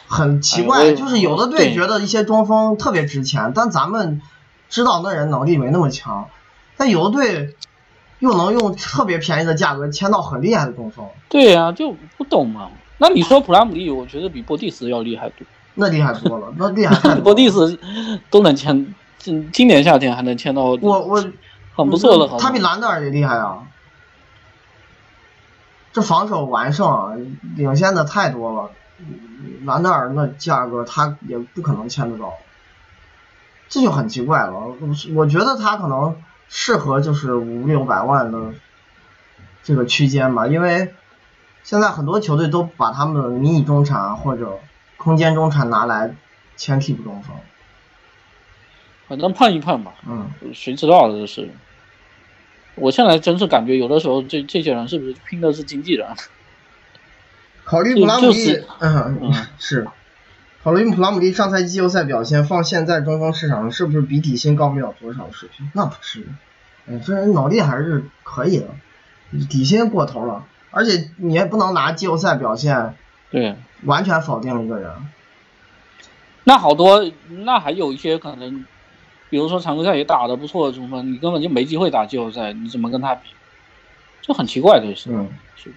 [0.08, 4.22] 很奇怪，就是有的队觉得一些中锋特别值钱，但咱们
[4.70, 6.30] 知道那人能力没那么强，
[6.78, 7.56] 但有的队
[8.20, 11.06] 又能用特别便宜的价格签到很厉害的中锋。
[11.30, 12.70] 对呀，就不懂嘛。
[12.98, 15.46] 那你说普拉姆利，我觉得比波蒂斯要厉害多。
[15.76, 17.20] 那厉害多了，那厉害多了。
[17.22, 17.78] 波蒂斯
[18.30, 18.96] 都能签。
[19.20, 21.24] 今今年夏天还能签到我我
[21.76, 23.64] 很不错的，他比兰德尔也厉害啊！
[25.92, 28.72] 这防守完胜，领先的太多了。
[29.66, 32.34] 兰德尔那价格他也不可能签得到，
[33.70, 34.76] 这就很奇怪了。
[35.16, 36.16] 我觉得他可能
[36.50, 38.54] 适合就是五六百万的
[39.64, 40.94] 这个区间吧，因为
[41.64, 44.60] 现在很多球队都把他们的迷你中产或者
[44.98, 46.16] 空间中产拿来
[46.56, 47.36] 签替补中锋。
[49.08, 51.50] 反正碰一碰吧，嗯，谁知道的这是。
[52.76, 56.08] 我现在真是感觉有的时候这这些人是不是拼的是经纪人？
[57.68, 59.88] 考虑普拉姆利，嗯，是。
[60.64, 65.70] 考虑普拉姆利上赛季季后赛表现，放现在中锋市场上是不是比底薪高不了多少水平？
[65.74, 66.28] 那不至于。
[66.90, 68.68] 哎，这人脑力还是可以的，
[69.50, 72.96] 底薪过头了，而且你也不能拿季后赛表现，
[73.30, 74.92] 对，完全否定一个人。
[76.46, 78.66] 那好多，那还有一些可能。
[79.30, 83.28] 比如说常规赛也打得不错的中锋，你根本就没机会打季后赛，你怎么跟他比？
[84.22, 85.10] 就很奇怪，这事。
[85.12, 85.70] 嗯，是。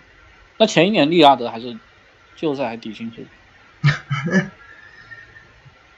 [0.61, 1.79] 那前一年利拉德还是
[2.37, 3.27] 季后赛还底薪水。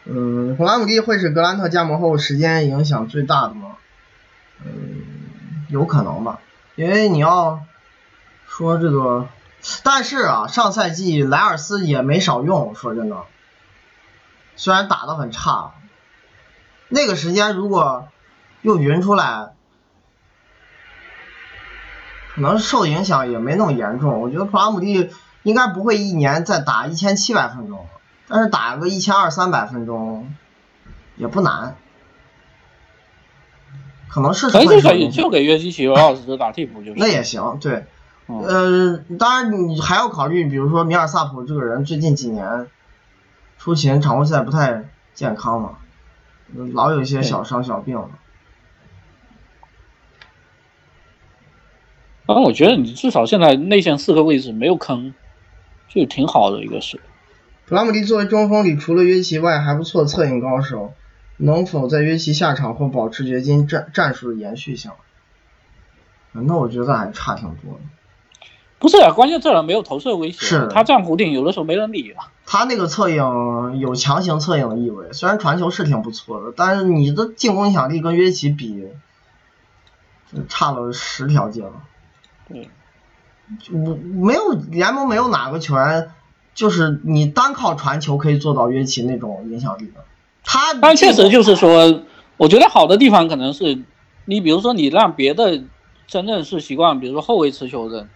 [0.05, 3.77] 嗯，普拉姆蒂会是格兰特加盟后时间影响最大的吗？
[4.65, 6.39] 嗯，有可能吧，
[6.77, 7.65] 因为你要
[8.47, 9.27] 说这个，
[9.83, 13.17] 但是啊，上赛季莱尔斯也没少用，说真的，
[14.55, 15.73] 虽然打的很差，
[16.87, 18.07] 那个时间如果
[18.61, 19.55] 又匀出来，
[22.35, 24.21] 可能受影响也没那么严重。
[24.21, 25.11] 我觉得普拉姆蒂
[25.43, 27.87] 应该不会一年再打一千七百分钟。
[28.29, 30.33] 但是打个一千二三百分钟
[31.17, 31.77] 也不难，
[34.09, 36.95] 可能是可以可以就给约基奇和奥斯特打替补就行。
[36.97, 37.85] 那也行，对，
[38.27, 42.69] 呃，当然你还要考虑，比如说米尔萨普这个人最近几年
[43.59, 45.73] 出勤常规赛不太健康嘛，
[46.73, 48.03] 老有一些小伤小病。
[52.25, 55.13] 反正我觉得你至少现在内线四个位置没有坑，
[55.89, 57.01] 就挺好的一个事。
[57.67, 60.93] 普拉姆蒂作为中锋里除了约奇外还不错策应高手，
[61.37, 64.91] 能否在约奇下场后保持掘金战战术的延续性？
[66.33, 67.81] 那我觉得还差挺多的。
[68.79, 72.33] 不是啊，关键这人没有投射威胁，是他站弧顶有的时候没人理啊。
[72.47, 78.89] 他那个侧影有强行侧影的意味，虽然传球是挺不错的，但是你的进攻影响力跟约奇比，
[80.49, 81.73] 差了十条街了。
[82.53, 82.69] 对，
[83.73, 86.11] 我没有联盟没有哪个球员。
[86.55, 90.05] 就是你单靠传球可以做到约奇那种影响力的，
[90.45, 92.03] 他但确实就是说，
[92.37, 93.79] 我觉得好的地方可能是，
[94.27, 95.63] 你比如说你让别的
[96.07, 98.07] 真正是习惯，比如说后卫持球的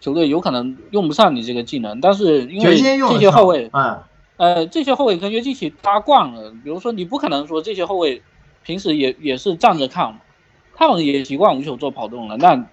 [0.00, 4.02] 球队，有可能用不上你这个技能，但是因为这些后卫，嗯，
[4.38, 8.22] 呃，这些后卫跟约基奇搭惯了，比如说你不可能说这些后卫
[8.64, 10.20] 平时也也是站着看嘛，
[10.74, 12.64] 他们也习惯无球做跑动了，那。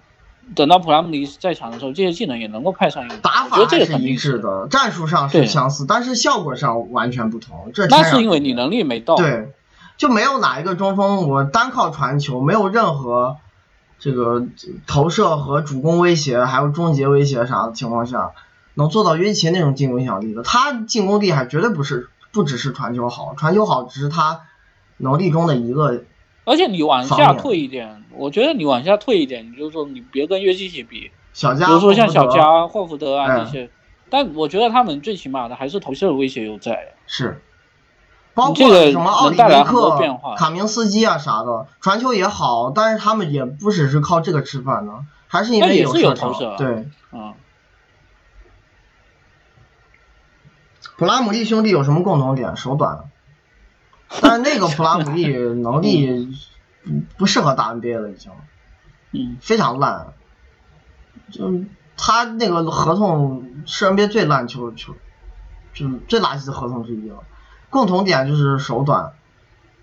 [0.54, 3.20] 等到普拉姆蒂在场的时候，这些技能也能够派上用场。
[3.20, 7.70] 打法还是一致的，战术上是相似，但是效果上完全不同。
[7.72, 9.14] 这那是因为你能力没到。
[9.14, 9.52] 对，
[9.96, 13.36] 就没有哪一个中锋，我单靠传球，没有任何
[13.98, 14.44] 这个
[14.86, 18.32] 投射和主攻威胁，还有终结威胁啥的情况下，
[18.74, 20.42] 能做到约奇那种进攻影响力的。
[20.42, 24.40] 他进攻厉害，绝对不是不只是传球好，传球好只是他
[24.96, 26.02] 能力中的一个。
[26.46, 33.70] 而且你往下退一点，我觉得你往下退一点，你就说你别跟约基奇比，小加，比如说像小加、霍福德啊这些，
[34.08, 36.94] 但我觉得他们最起码的还是投射的威胁有在。
[37.06, 37.40] 是，
[38.34, 46.56] 包括什么奥里尼克、卡明斯基啊啥的，传球也好，但是他们也不只是靠这个吃饭呢，还是因为有射投射。
[46.56, 47.34] 对，嗯。
[50.96, 52.56] 普拉姆利兄弟有什么共同点？
[52.56, 53.04] 手短。
[54.20, 56.28] 但是那个普拉姆利能力
[57.16, 58.32] 不适合打 NBA 了，已经，
[59.12, 60.12] 嗯，非常烂，
[61.30, 61.50] 就
[61.96, 64.94] 他那个合同是 NBA 最烂球球，
[65.74, 67.16] 就最垃圾的合同之一了。
[67.68, 69.12] 共同点就是手短，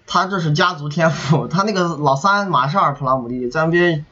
[0.06, 1.48] 他这是家族天赋。
[1.50, 4.04] 他那个老三马绍尔普拉姆利在 NBA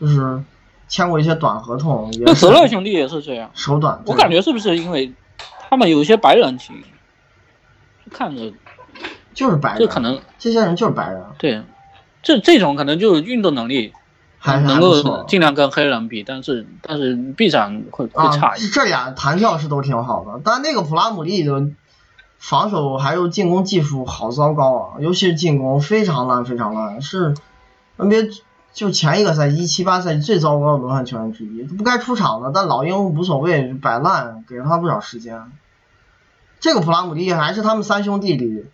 [0.00, 0.42] 就是
[0.88, 4.02] 签过一些短合同，那泽勒兄弟也是这样，手短。
[4.06, 5.12] 我感觉是不是因为
[5.70, 6.82] 他们有一些白人情，
[8.10, 8.52] 看着。
[9.34, 11.20] 就是白人，这可能这些人就是白人。
[11.38, 11.60] 对，
[12.24, 13.92] 这这种可能就是运动能力
[14.38, 18.68] 还能够尽量跟黑人比，但是但是臂展会会差一些。
[18.72, 21.68] 这俩弹跳是都挺好的，但那个普拉姆利的
[22.38, 27.34] 防守还有进攻技术好糟糕啊，尤其是进攻非常烂非常烂，是
[27.98, 28.40] NBA
[28.72, 35.52] 就前一个赛季一七八赛季最糟糕的轮换球员之一，不该出场的，但老鹰无所谓摆烂，给了他不少时间。
[36.60, 38.64] 这个普拉姆利还是他们三兄弟里。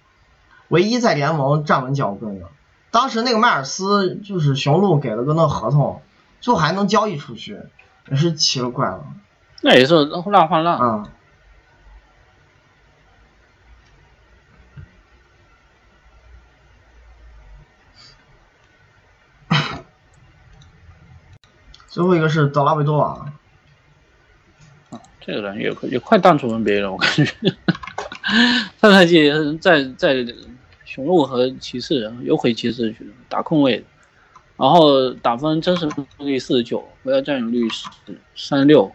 [0.68, 2.46] 唯一在联盟站稳脚跟的，
[2.90, 6.02] 当时那个迈尔斯就是雄鹿给了个那合同，
[6.40, 7.60] 最后还能交易出去，
[8.10, 9.04] 也是奇了怪了。
[9.62, 10.78] 那也是浪换浪。
[10.80, 11.06] 嗯。
[21.86, 23.26] 最后一个是德拉维多瓦。
[24.90, 27.24] 啊，这个人也也快淡出 NBA 了，我感觉。
[28.80, 29.30] 上赛季
[29.60, 30.26] 在在。
[30.92, 33.84] 雄鹿和骑士又回骑士去打控卫，
[34.56, 37.86] 然后打分真实命中率四十九，回合占有率是
[38.34, 38.90] 三六，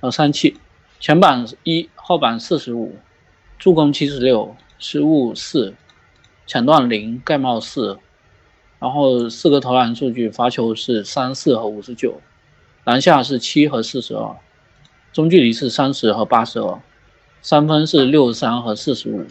[0.00, 0.58] 呃三七，
[1.00, 2.96] 前板一，后板四十五，
[3.58, 5.74] 助攻七十六，失误四，
[6.46, 7.98] 抢断零，盖帽四，
[8.78, 12.20] 然后四个投篮数据，罚球是三四和五十九，
[12.84, 14.36] 篮下是七和四十二，
[15.14, 16.78] 中距离是三十和八十二，
[17.40, 19.24] 三分是六十三和四十五。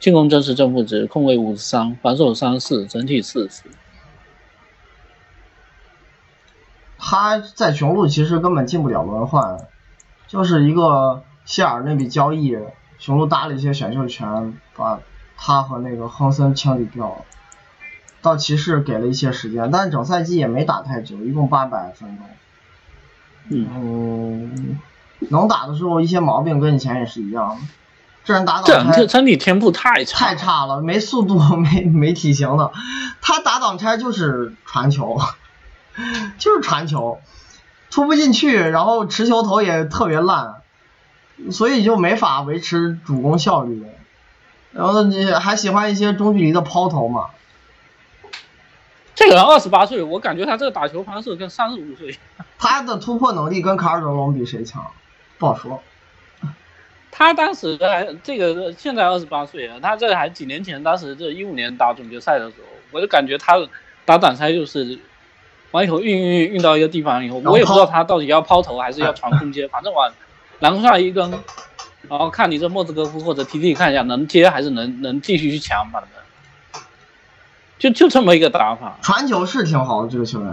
[0.00, 3.64] 进攻真实正负值，控卫五十三，防守三四，整体四十。
[6.98, 9.66] 他在雄鹿其实根本进不了轮换，
[10.26, 12.56] 就是一个谢尔那笔交易，
[12.98, 15.00] 雄鹿搭了一些选秀权，把
[15.36, 17.24] 他和那个亨森清理掉了。
[18.20, 22.26] 到骑士给了一些时间，但是整赛季也没打太久，一共八百分钟。
[23.50, 24.78] 嗯，
[25.30, 27.56] 能打的时候一些毛病跟以前也是一样的。
[28.28, 32.70] 这人打挡拆，这身体天赋太差太差了，没速度， 没没体型的。
[33.22, 35.18] 他打挡拆就是传球，
[36.36, 37.22] 就是传球，
[37.90, 40.56] 突不进去，然后持球投也特别烂，
[41.50, 43.82] 所以就没法维持主攻效率。
[44.72, 47.28] 然后你还喜欢一些中距离的抛投嘛？
[49.14, 52.18] 这个人二十八岁，我感觉他这个打球方式跟三十五岁。
[52.58, 54.84] 他的突破能力跟卡尔德隆比谁强？
[55.38, 55.82] 不好说。
[57.10, 63.54] 他当时还这个现在二十八岁了，他这还几年前，当时这一五年打总决赛的时候，我就感觉他
[64.04, 64.98] 打挡拆就是
[65.70, 70.12] 往以后运运运到一个地方以后，我也不知道他到底要抛投还是要传空接，反正往
[70.60, 71.30] 篮下一扔，
[72.08, 76.10] 然后看你这莫兹戈夫或者 T T 看一下能接还是能能继续去抢，反正。
[77.78, 80.52] 就就这么一个打法，传球是挺好的，这个球员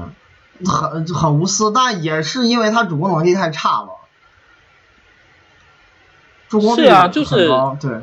[0.64, 3.90] 很很无私，但也是因为他主攻能力太差了。
[6.60, 7.48] 助攻率啊，就是
[7.80, 8.02] 对，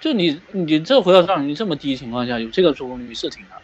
[0.00, 3.58] 就你你这回合让你这么低情况下有这个助攻率是挺难。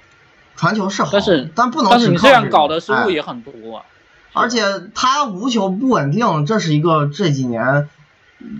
[0.56, 3.84] 传球是好，但是但不能但是你这样搞的失误也很多啊。
[4.32, 4.62] 而且
[4.94, 7.88] 他无球不稳定，这是一个这几年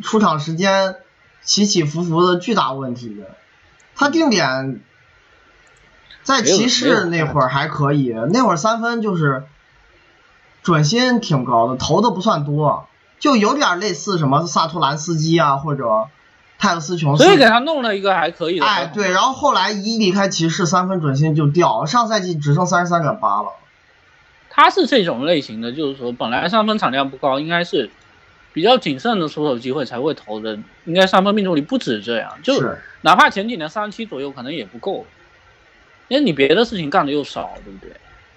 [0.03, 0.97] 出场时间
[1.43, 3.25] 起起伏伏的巨大问题。
[3.95, 4.81] 他定点。
[6.23, 9.45] 在骑士那会儿还可以，那会儿三分就是
[10.63, 12.90] 准心挺高的，投的不算多，
[13.21, 16.09] 就有点类似什么萨图兰斯基啊或者
[16.59, 17.23] 泰勒斯琼斯。
[17.23, 18.67] 所以给他弄了一个还可以的。
[18.67, 23.51] 哎，对，然后后来一离开骑士，三分准心就掉，上赛季只剩三十三点八了。
[24.49, 27.89] 他是这种类型的，就是说本来三分产量不高，应该是
[28.53, 32.61] 比较谨慎的出手机会才会投的，应该三分命中率不止这样，就
[33.03, 35.07] 哪怕前几年三十七左右可能也不够。
[36.09, 37.91] 因为你别的事情干的又少，对不对？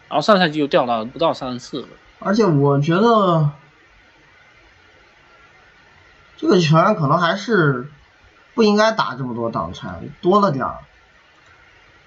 [0.08, 1.88] 然后上赛季又掉到不到三十四了。
[2.20, 3.50] 而且我觉得
[6.44, 7.89] 这个球员可能还是
[8.54, 10.80] 不应该打这么多挡拆，多了点儿。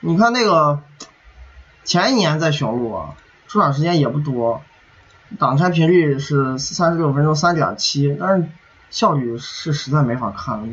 [0.01, 0.83] 你看那个
[1.85, 3.15] 前一年在雄鹿啊
[3.47, 4.63] 出场时间也不多，
[5.39, 8.47] 挡拆频率是三十六分钟三点七，但是
[8.91, 10.67] 效率是实在没法看了，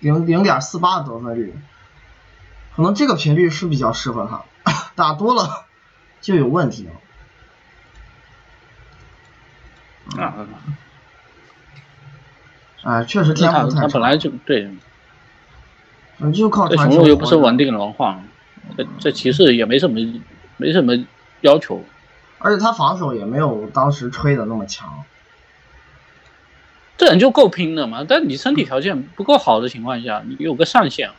[0.00, 1.54] 零零点四八的得分率。
[2.74, 4.26] 可能这个频率是比较适合
[4.64, 5.66] 他，打多了
[6.22, 6.88] 就有问题
[10.16, 10.22] 了。
[10.24, 10.34] 啊，
[12.82, 14.68] 哎，确实天赋太他本来就对，
[16.18, 17.06] 嗯，就靠传球。
[17.06, 18.24] 又不是稳定轮换，
[18.76, 20.00] 这这骑士也没什么
[20.56, 20.92] 没什么
[21.42, 21.84] 要求，
[22.38, 25.04] 而且他防守也没有当时吹的那么强。
[26.96, 31.10] 这人就够拼的嘛，但你身体条件不够好的情况下，你有个上限。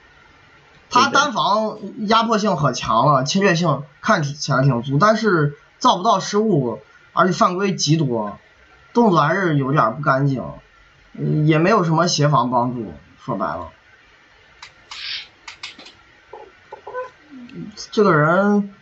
[0.89, 6.80] 他单防压迫性可强了，侵略性看起来挺足，但是造不到失误，
[7.14, 8.38] 而且犯规极多，
[8.93, 10.43] 动作还是有点不干净，
[11.45, 12.93] 也没有什么协防帮助。
[13.18, 13.72] 说白了，
[17.91, 18.74] 这个人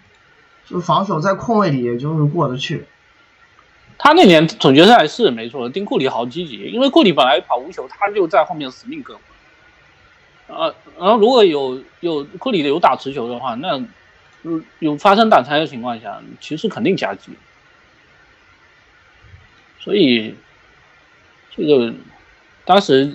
[0.66, 2.88] 就防守在空位里也就是过得去。
[4.00, 9.16] 他那年总决赛是没错，丁库里好积极，因为库里本来跑无球，他就在后面死命跟。
[10.48, 13.80] 呃，然后如果有有库里的有打持球的话，那
[14.80, 17.34] 有发生挡拆的情况下，骑士肯定夹击。
[19.80, 20.36] 所以
[21.56, 21.94] 这个
[22.72, 23.12] 当时特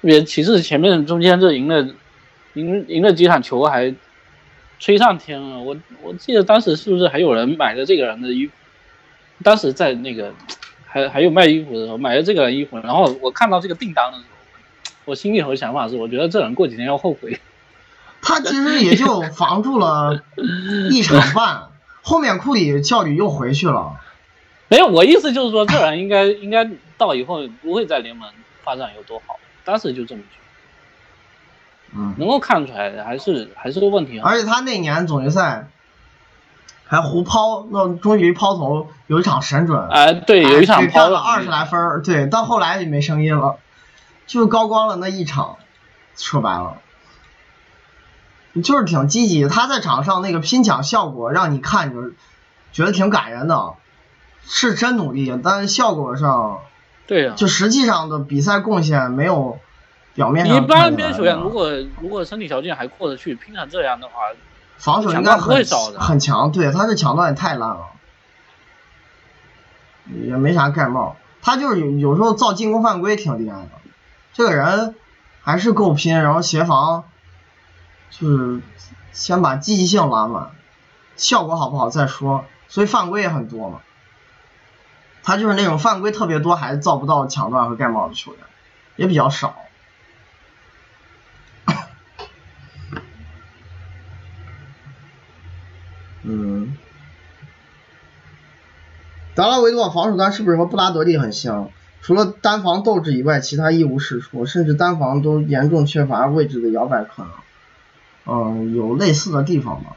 [0.00, 1.88] 别骑士前面中间这赢了
[2.54, 3.94] 赢赢了几场球还
[4.80, 5.60] 吹上天了。
[5.60, 8.52] 我我记得当时是不是还有人买了这个人的衣服？
[9.44, 10.34] 当时在那个
[10.84, 14.30] 还还有卖衣服的时候买了这个人衣服，然后我看到这个订单的时候。
[15.04, 17.38] 我心里头想法是，我觉得这人过几天要后悔。
[18.20, 20.24] 他其实也就防住了
[20.90, 21.68] 一场半，
[22.02, 24.00] 后面库里效率又回去了。
[24.66, 28.28] 没有，我意思就是说，这人应该应该到以后不会在联盟
[28.68, 29.40] 发展有多好。
[29.64, 30.28] 当时就这么觉
[31.94, 31.98] 得。
[31.98, 32.14] 嗯。
[32.18, 34.20] 能够看出来的，还是还是个问题。
[34.20, 35.68] 而且他那年总决赛
[36.84, 39.88] 还胡抛，那终于抛投有一场神准。
[39.88, 43.56] 哎，对，有一场抛了二十来分对，到后来就没声音了。
[44.26, 45.56] 就高光了那一场，
[46.14, 46.76] 说白了，
[48.62, 49.48] 就是挺积极。
[49.48, 52.10] 他在场上那个拼抢效果，让你看着
[52.72, 53.72] 觉得挺感人的，
[54.42, 55.40] 是真努力。
[55.42, 56.60] 但是效果上，
[57.08, 59.58] 对呀，就实际上的比赛贡献没有
[60.14, 60.56] 表面上。
[60.56, 64.12] 一般边球员如果如果身体条件还过得去，拼成这样的话，
[64.76, 65.64] 防守应该很
[65.98, 66.52] 很强。
[66.52, 67.86] 对，他这抢断也太烂了，
[70.22, 71.16] 也没啥盖帽。
[71.40, 73.70] 他就是有有时候造进攻犯规挺厉害的。
[74.34, 74.94] 这个人
[75.40, 77.04] 还是够拼，然后协防
[78.10, 78.60] 就是
[79.12, 80.50] 先把积极性拉满，
[81.16, 82.44] 效果好不好再说。
[82.68, 83.80] 所以犯规也很多嘛，
[85.28, 88.40] 他就是那种犯规特别多还造不到抢断和盖帽的球员，
[88.96, 89.56] 也比较少。
[96.22, 96.74] 嗯，
[99.34, 101.68] 达拉维多防守端是不是和布拉德利很像？
[102.00, 107.30] 除了单防斗志以外，其他一无是处，甚至单防都严重缺乏位置的摇摆可能。
[108.24, 109.94] 嗯，有类似的地方吧。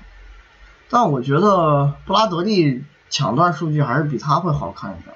[0.90, 5.16] 但我觉得布拉德利抢断数据还是比他会好看一点。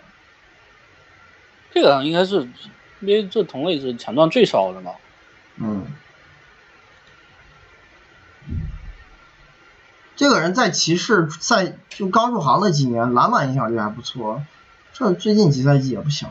[1.75, 2.47] 这个应该是
[3.01, 4.93] 因为这同类是抢断最少的嘛。
[5.57, 5.85] 嗯。
[10.15, 14.41] 这个人在骑士在就刚入行那几年，篮板影响力还不错，
[14.93, 16.29] 这最近几赛季也不行。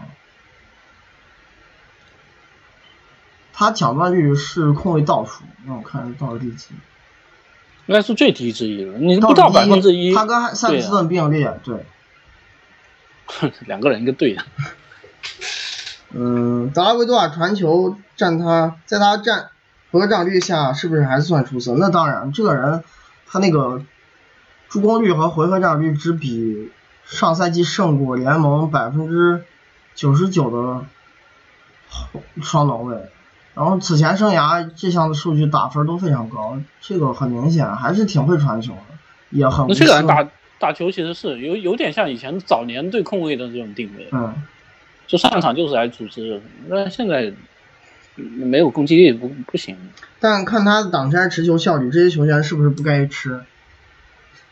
[3.53, 6.69] 他抢断率是控卫倒数，让我看倒数第几？
[7.85, 10.15] 应该是最低之一了，你不到百分之一。
[10.15, 11.85] 他跟斯顿并列，对。
[13.67, 14.43] 两个人一个队的。
[16.15, 19.51] 嗯，德拉维多瓦传球占他，在他占
[19.91, 21.75] 合占率下，是不是还算出色？
[21.77, 22.83] 那当然，这个人。
[23.27, 23.83] 他那个
[24.69, 26.71] 助攻率和回合占有率只比
[27.05, 29.43] 上赛季胜过联盟百分之
[29.97, 30.85] 九十九的
[32.41, 32.97] 双能卫，
[33.55, 38.95] 然后此前生涯这项的数据打分都非常高，这个很明显还是挺会传球的，
[39.31, 39.67] 也很。
[39.67, 40.29] 那这个人打
[40.61, 44.33] 打球其实是有有点像以前早年对控卫的这种定位，嗯，
[45.07, 47.33] 就上场就是来组织，那现在
[48.17, 49.77] 没有攻击力不不行。
[50.21, 53.43] 但看他的挡拆、持球效率，这些球员是不是不该吃？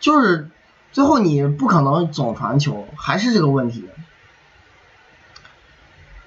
[0.00, 0.48] 就是
[0.90, 3.84] 最后你不可能总传球，还是这个问题。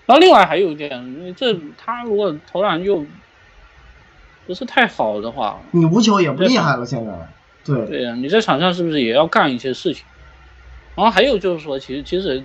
[0.05, 3.05] 然后另外还有一点，这他如果投篮又
[4.45, 6.85] 不是太好的话，你无球也不厉害了。
[6.85, 7.11] 现在，
[7.63, 10.05] 对对呀，你在场上是不是也要干一些事情？
[10.95, 12.43] 然后还有就是说，其实其实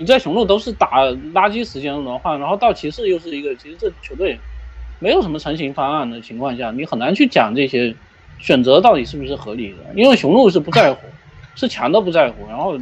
[0.00, 1.02] 你在雄鹿都是打
[1.34, 4.40] 垃圾时间轮换，然后到骑士又是一个，其实这球队。
[5.02, 7.96] 没有什么成型方案的情况下，你很难去讲这些
[8.38, 9.78] 选择到底是不是合理的。
[9.94, 11.06] 因为雄鹿是不在乎，
[11.54, 12.78] 是强的不在乎，然后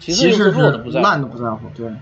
[0.00, 1.68] 骑士又是弱的不在乎，烂的不在乎。
[1.74, 1.92] 对。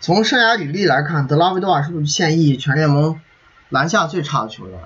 [0.00, 3.20] 从生涯履历来看，德拉维多瓦是不是现役全联盟
[3.68, 4.80] 篮下最差的球员？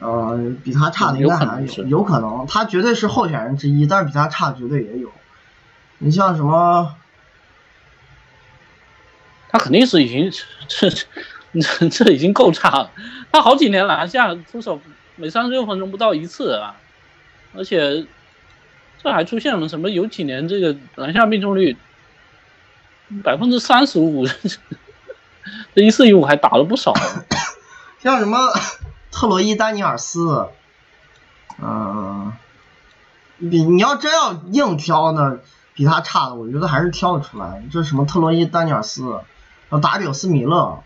[0.00, 5.10] 呃，比他差的应该还有，有可能，他绝对是候选人之一，但是比他差的绝对也有。
[5.98, 6.94] 你像什么？
[9.50, 10.30] 他肯定是已经
[10.68, 12.90] 这这这已经够差了。
[13.32, 14.80] 他好几年篮下出手
[15.16, 16.76] 每三十六分钟不到一次啊，
[17.54, 18.06] 而且
[19.02, 19.88] 这还出现了什么？
[19.90, 21.76] 有几年这个篮下命中率
[23.24, 24.26] 百分之三十五，
[25.74, 26.92] 这一四一五还打了不少。
[28.00, 28.36] 像什么？
[29.10, 30.48] 特洛伊丹尼尔斯，
[31.60, 32.32] 嗯，
[33.38, 35.38] 比你要真要硬挑呢，
[35.74, 37.62] 比他差的，我觉得还是挑得出来。
[37.72, 40.82] 这什么特洛伊丹尼尔斯，然后达里奥斯米勒，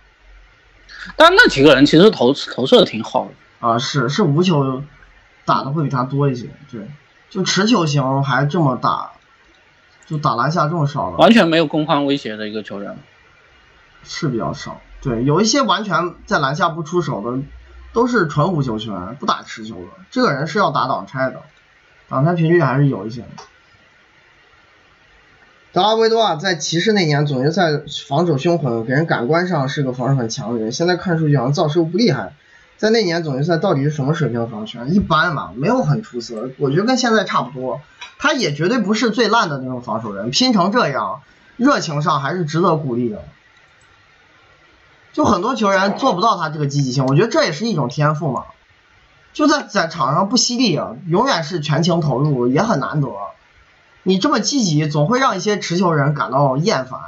[1.16, 4.82] 但那几个人其实投投射的挺好的啊，是是无球
[5.44, 6.88] 打的会比他多一些，对，
[7.28, 9.12] 就持球型还这么打，
[10.06, 12.96] 就打篮下这么少的，完全没有攻防威胁的一个球员，
[14.04, 14.80] 是比较少。
[15.02, 17.42] 对，有一些完全在篮下不出手的。
[17.92, 19.88] 都是纯无球权，不打持球的。
[20.10, 21.42] 这个人是要打挡拆的，
[22.08, 23.24] 挡拆频率还是有一些。
[25.72, 30.70] 德拉维多啊在骑士那年总决赛防守凶狠，给人感官上是个防守很强的人。
[30.70, 32.34] 现在看数据好像造失误不厉害。
[32.76, 34.84] 在那年总决赛到底是什么水平的防守？
[34.86, 36.50] 一般吧，没有很出色。
[36.58, 37.80] 我觉得跟现在差不多。
[38.18, 41.22] 他也绝对不是最烂的那种防守人，拼成这样，
[41.56, 43.24] 热情上还是值得鼓励的。
[45.12, 48.46] 就很多球员做不到他这个积极性，我觉得这也是一种天赋嘛。
[49.34, 53.08] 就在在场上不犀利，永远是全情投入，也很难得。
[54.02, 56.98] 你这么积极，总会让一些持球人感到厌烦，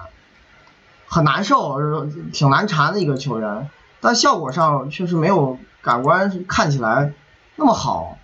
[1.06, 3.68] 很难受，挺难缠的一个球员。
[4.00, 7.12] 但效果上确实没有感官看起来
[7.56, 8.18] 那么好。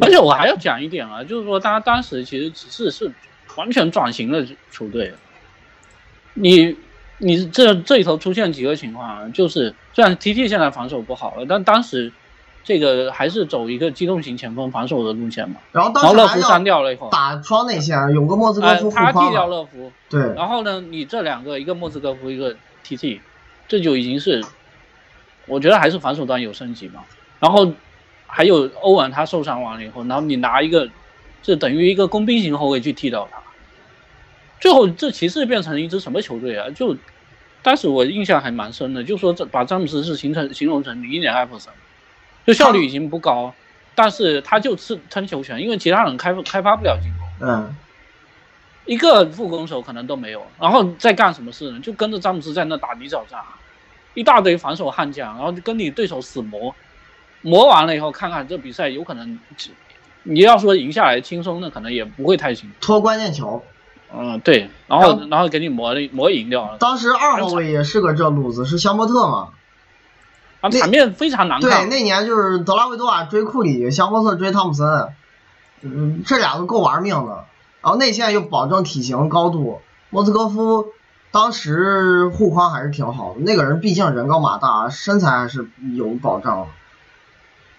[0.00, 3.12] 而且我还要讲一点啊，就是说他当时其实只是是
[3.56, 5.12] 完全转型的球队，
[6.34, 6.76] 你。
[7.18, 9.28] 你这这里头出现几个情况啊？
[9.32, 12.12] 就是虽然 T T 现在防守不好了，但当时
[12.62, 15.56] 这个还是走一个机动型前锋防守的路线嘛。
[15.72, 19.90] 然后当时勒夫删掉了以后，打双内线，有个莫兹科夫他替掉勒福。
[20.10, 20.34] 对。
[20.34, 23.20] 然后呢，你这两个，一个莫兹科夫，一个 T T，
[23.66, 24.44] 这就已经是，
[25.46, 27.04] 我觉得还是防守端有升级嘛。
[27.40, 27.72] 然后
[28.26, 30.88] 还有欧文他受伤完了以后，然后你拿一个
[31.42, 33.38] 这等于一个工兵型后卫去替掉他。
[34.60, 36.70] 最后这骑士变成一支什么球队啊？
[36.70, 36.96] 就
[37.62, 41.72] 当时我印象还蛮深的，就说这把詹姆斯是形成形容成零一年艾弗森，
[42.46, 43.52] 就效率已经不高，
[43.94, 47.76] 但是他就是撑球权，因为其他人开开发不了进攻，嗯，
[48.84, 51.80] 一个副攻手可能都没有，然后再干什么事呢？
[51.80, 53.40] 就跟着詹姆斯在那打泥沼战，
[54.14, 56.74] 一大堆防守悍将，然后就跟你对手死磨，
[57.42, 59.38] 磨完了以后看看这比赛有可能，
[60.22, 63.62] 你要说赢下来轻松，那可能也不会太轻，拖关键球。
[64.14, 66.78] 嗯，对，然后然后给你磨磨赢掉了。
[66.78, 69.48] 当时二号位也是个这路子，是香波特嘛？
[70.60, 71.88] 啊，场面非常难看。
[71.88, 75.08] 对，那年就是德拉维多瓦追库里，香波特追汤普森，
[75.82, 77.44] 嗯，这俩都够玩命的。
[77.82, 79.80] 然后内线又保证体型高度，
[80.10, 80.86] 莫斯科夫
[81.30, 83.40] 当时护框还是挺好的。
[83.40, 86.68] 那个人毕竟人高马大，身材还是有保障。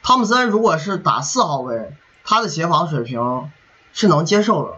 [0.04, 1.91] 汤普森如果是打四号位，
[2.24, 3.49] 他的协防水平
[3.91, 4.74] 是能接受的。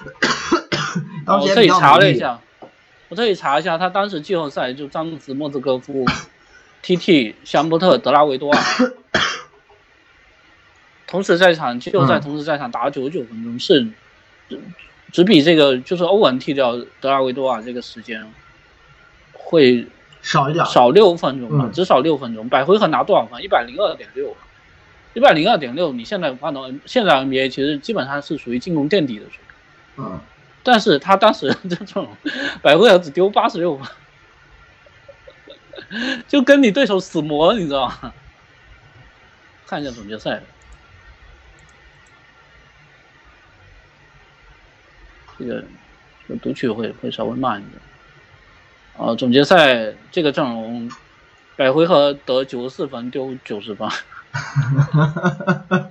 [1.26, 2.40] 我这里查了一下，
[3.08, 6.04] 我这里查一下，他当时季后赛就詹姆斯、莫兹戈夫、
[6.82, 7.34] T.T.
[7.44, 8.60] 香波特、德拉维多尔，
[11.06, 13.88] 同时在场季后赛同时在场打了九十九分钟，是
[14.48, 14.60] 只
[15.12, 18.32] 只比这个就是欧文替掉德拉维多尔这个时间
[19.32, 19.86] 会
[20.22, 22.48] 少一点，少六分钟吧，只少六分钟。
[22.48, 23.42] 百回合拿多少分？
[23.42, 24.36] 一百零二点六，
[25.14, 25.92] 一百零二点六。
[25.92, 29.49] 你现在看到现在 NBA 其实基本上是属于进攻垫底的水平，
[29.96, 30.20] 嗯。
[30.62, 32.06] 但是他当时 这种
[32.62, 33.88] 百回合只丢八十六分，
[36.28, 38.12] 就跟你对手死磨，你知道吗？
[39.66, 40.42] 看一下总决赛，
[45.38, 45.64] 这个
[46.42, 47.80] 读取会会稍微慢一点。
[48.98, 50.90] 啊，总决赛这个阵容，
[51.56, 53.88] 百回合得九十四分，丢九十分。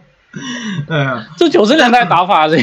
[0.85, 2.57] 对啊，这九十年代打法这。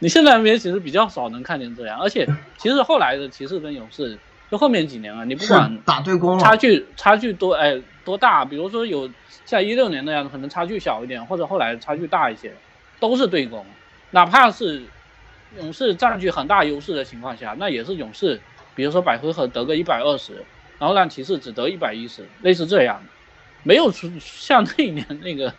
[0.00, 4.16] 你现在 NBA 其实比较少能看见这样，而且其实后来的骑士跟勇士，
[4.50, 9.10] 就后面几年啊，你不管打对攻差距差距多哎多大，比如说有
[9.44, 12.52] 像一六年那样，可能差距小一点，或者后来差距大一些，
[13.00, 13.66] 都是对攻，
[14.12, 14.82] 哪怕是
[15.58, 18.40] 勇士占据很大优势的情况下，那也是勇士，
[18.76, 20.44] 比如说百回合得个一百二十，
[20.78, 23.02] 然后让骑士只得一百一十，类似这样，
[23.64, 25.52] 没有出像那一年那个，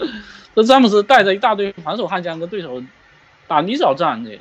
[0.54, 2.82] 这詹姆斯带着一大堆防守悍将跟对手。
[3.48, 4.38] 打泥沼战的，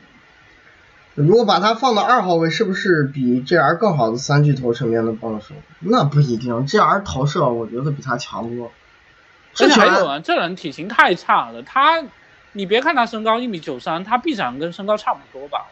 [1.14, 5.56] 如果把他放到二号位，是不是比 JR 更好的三巨头身边的帮手？
[5.80, 8.72] 那不一定，JR 投射我觉得比他强多。
[9.58, 12.04] 而且还有啊，这人体型太差了，他，
[12.52, 15.68] 你别看他身高一米九三，他臂展跟身高差不多吧？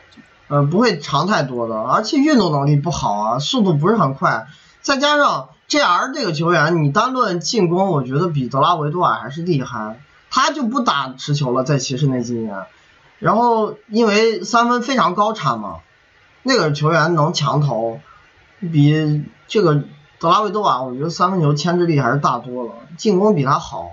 [0.47, 4.47] 嗯，不会长太多的，而且运动能力不好啊，速度不是很快，
[4.81, 9.99] 再加上 JR 这个球员，你单论进攻，我觉得比德拉维多瓦还是厉害，
[10.29, 12.55] 他就不打持球了，在骑士那几年。
[13.23, 15.79] 然后因为三分非常高产嘛，
[16.43, 18.01] 那个球员能强投，
[18.59, 19.81] 比这个
[20.19, 23.91] 德拉维多瓦，我觉得三分球牵制力还是大多了，进攻比他好。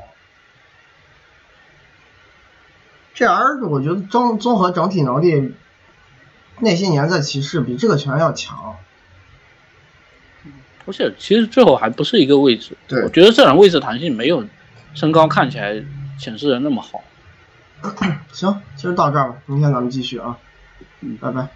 [3.14, 5.54] 这 R 我觉得综综合整体能力，
[6.58, 8.74] 那些年在骑士比这个球员要强。
[10.86, 14.44] 而且其实最后还不是一个位置，对，我觉得这种位置弹性没有
[14.94, 15.84] 身高看起来
[16.18, 17.04] 显示的那么好。
[18.32, 20.36] 行，今儿到这儿吧，明天咱们继续啊，
[21.00, 21.48] 嗯，拜拜。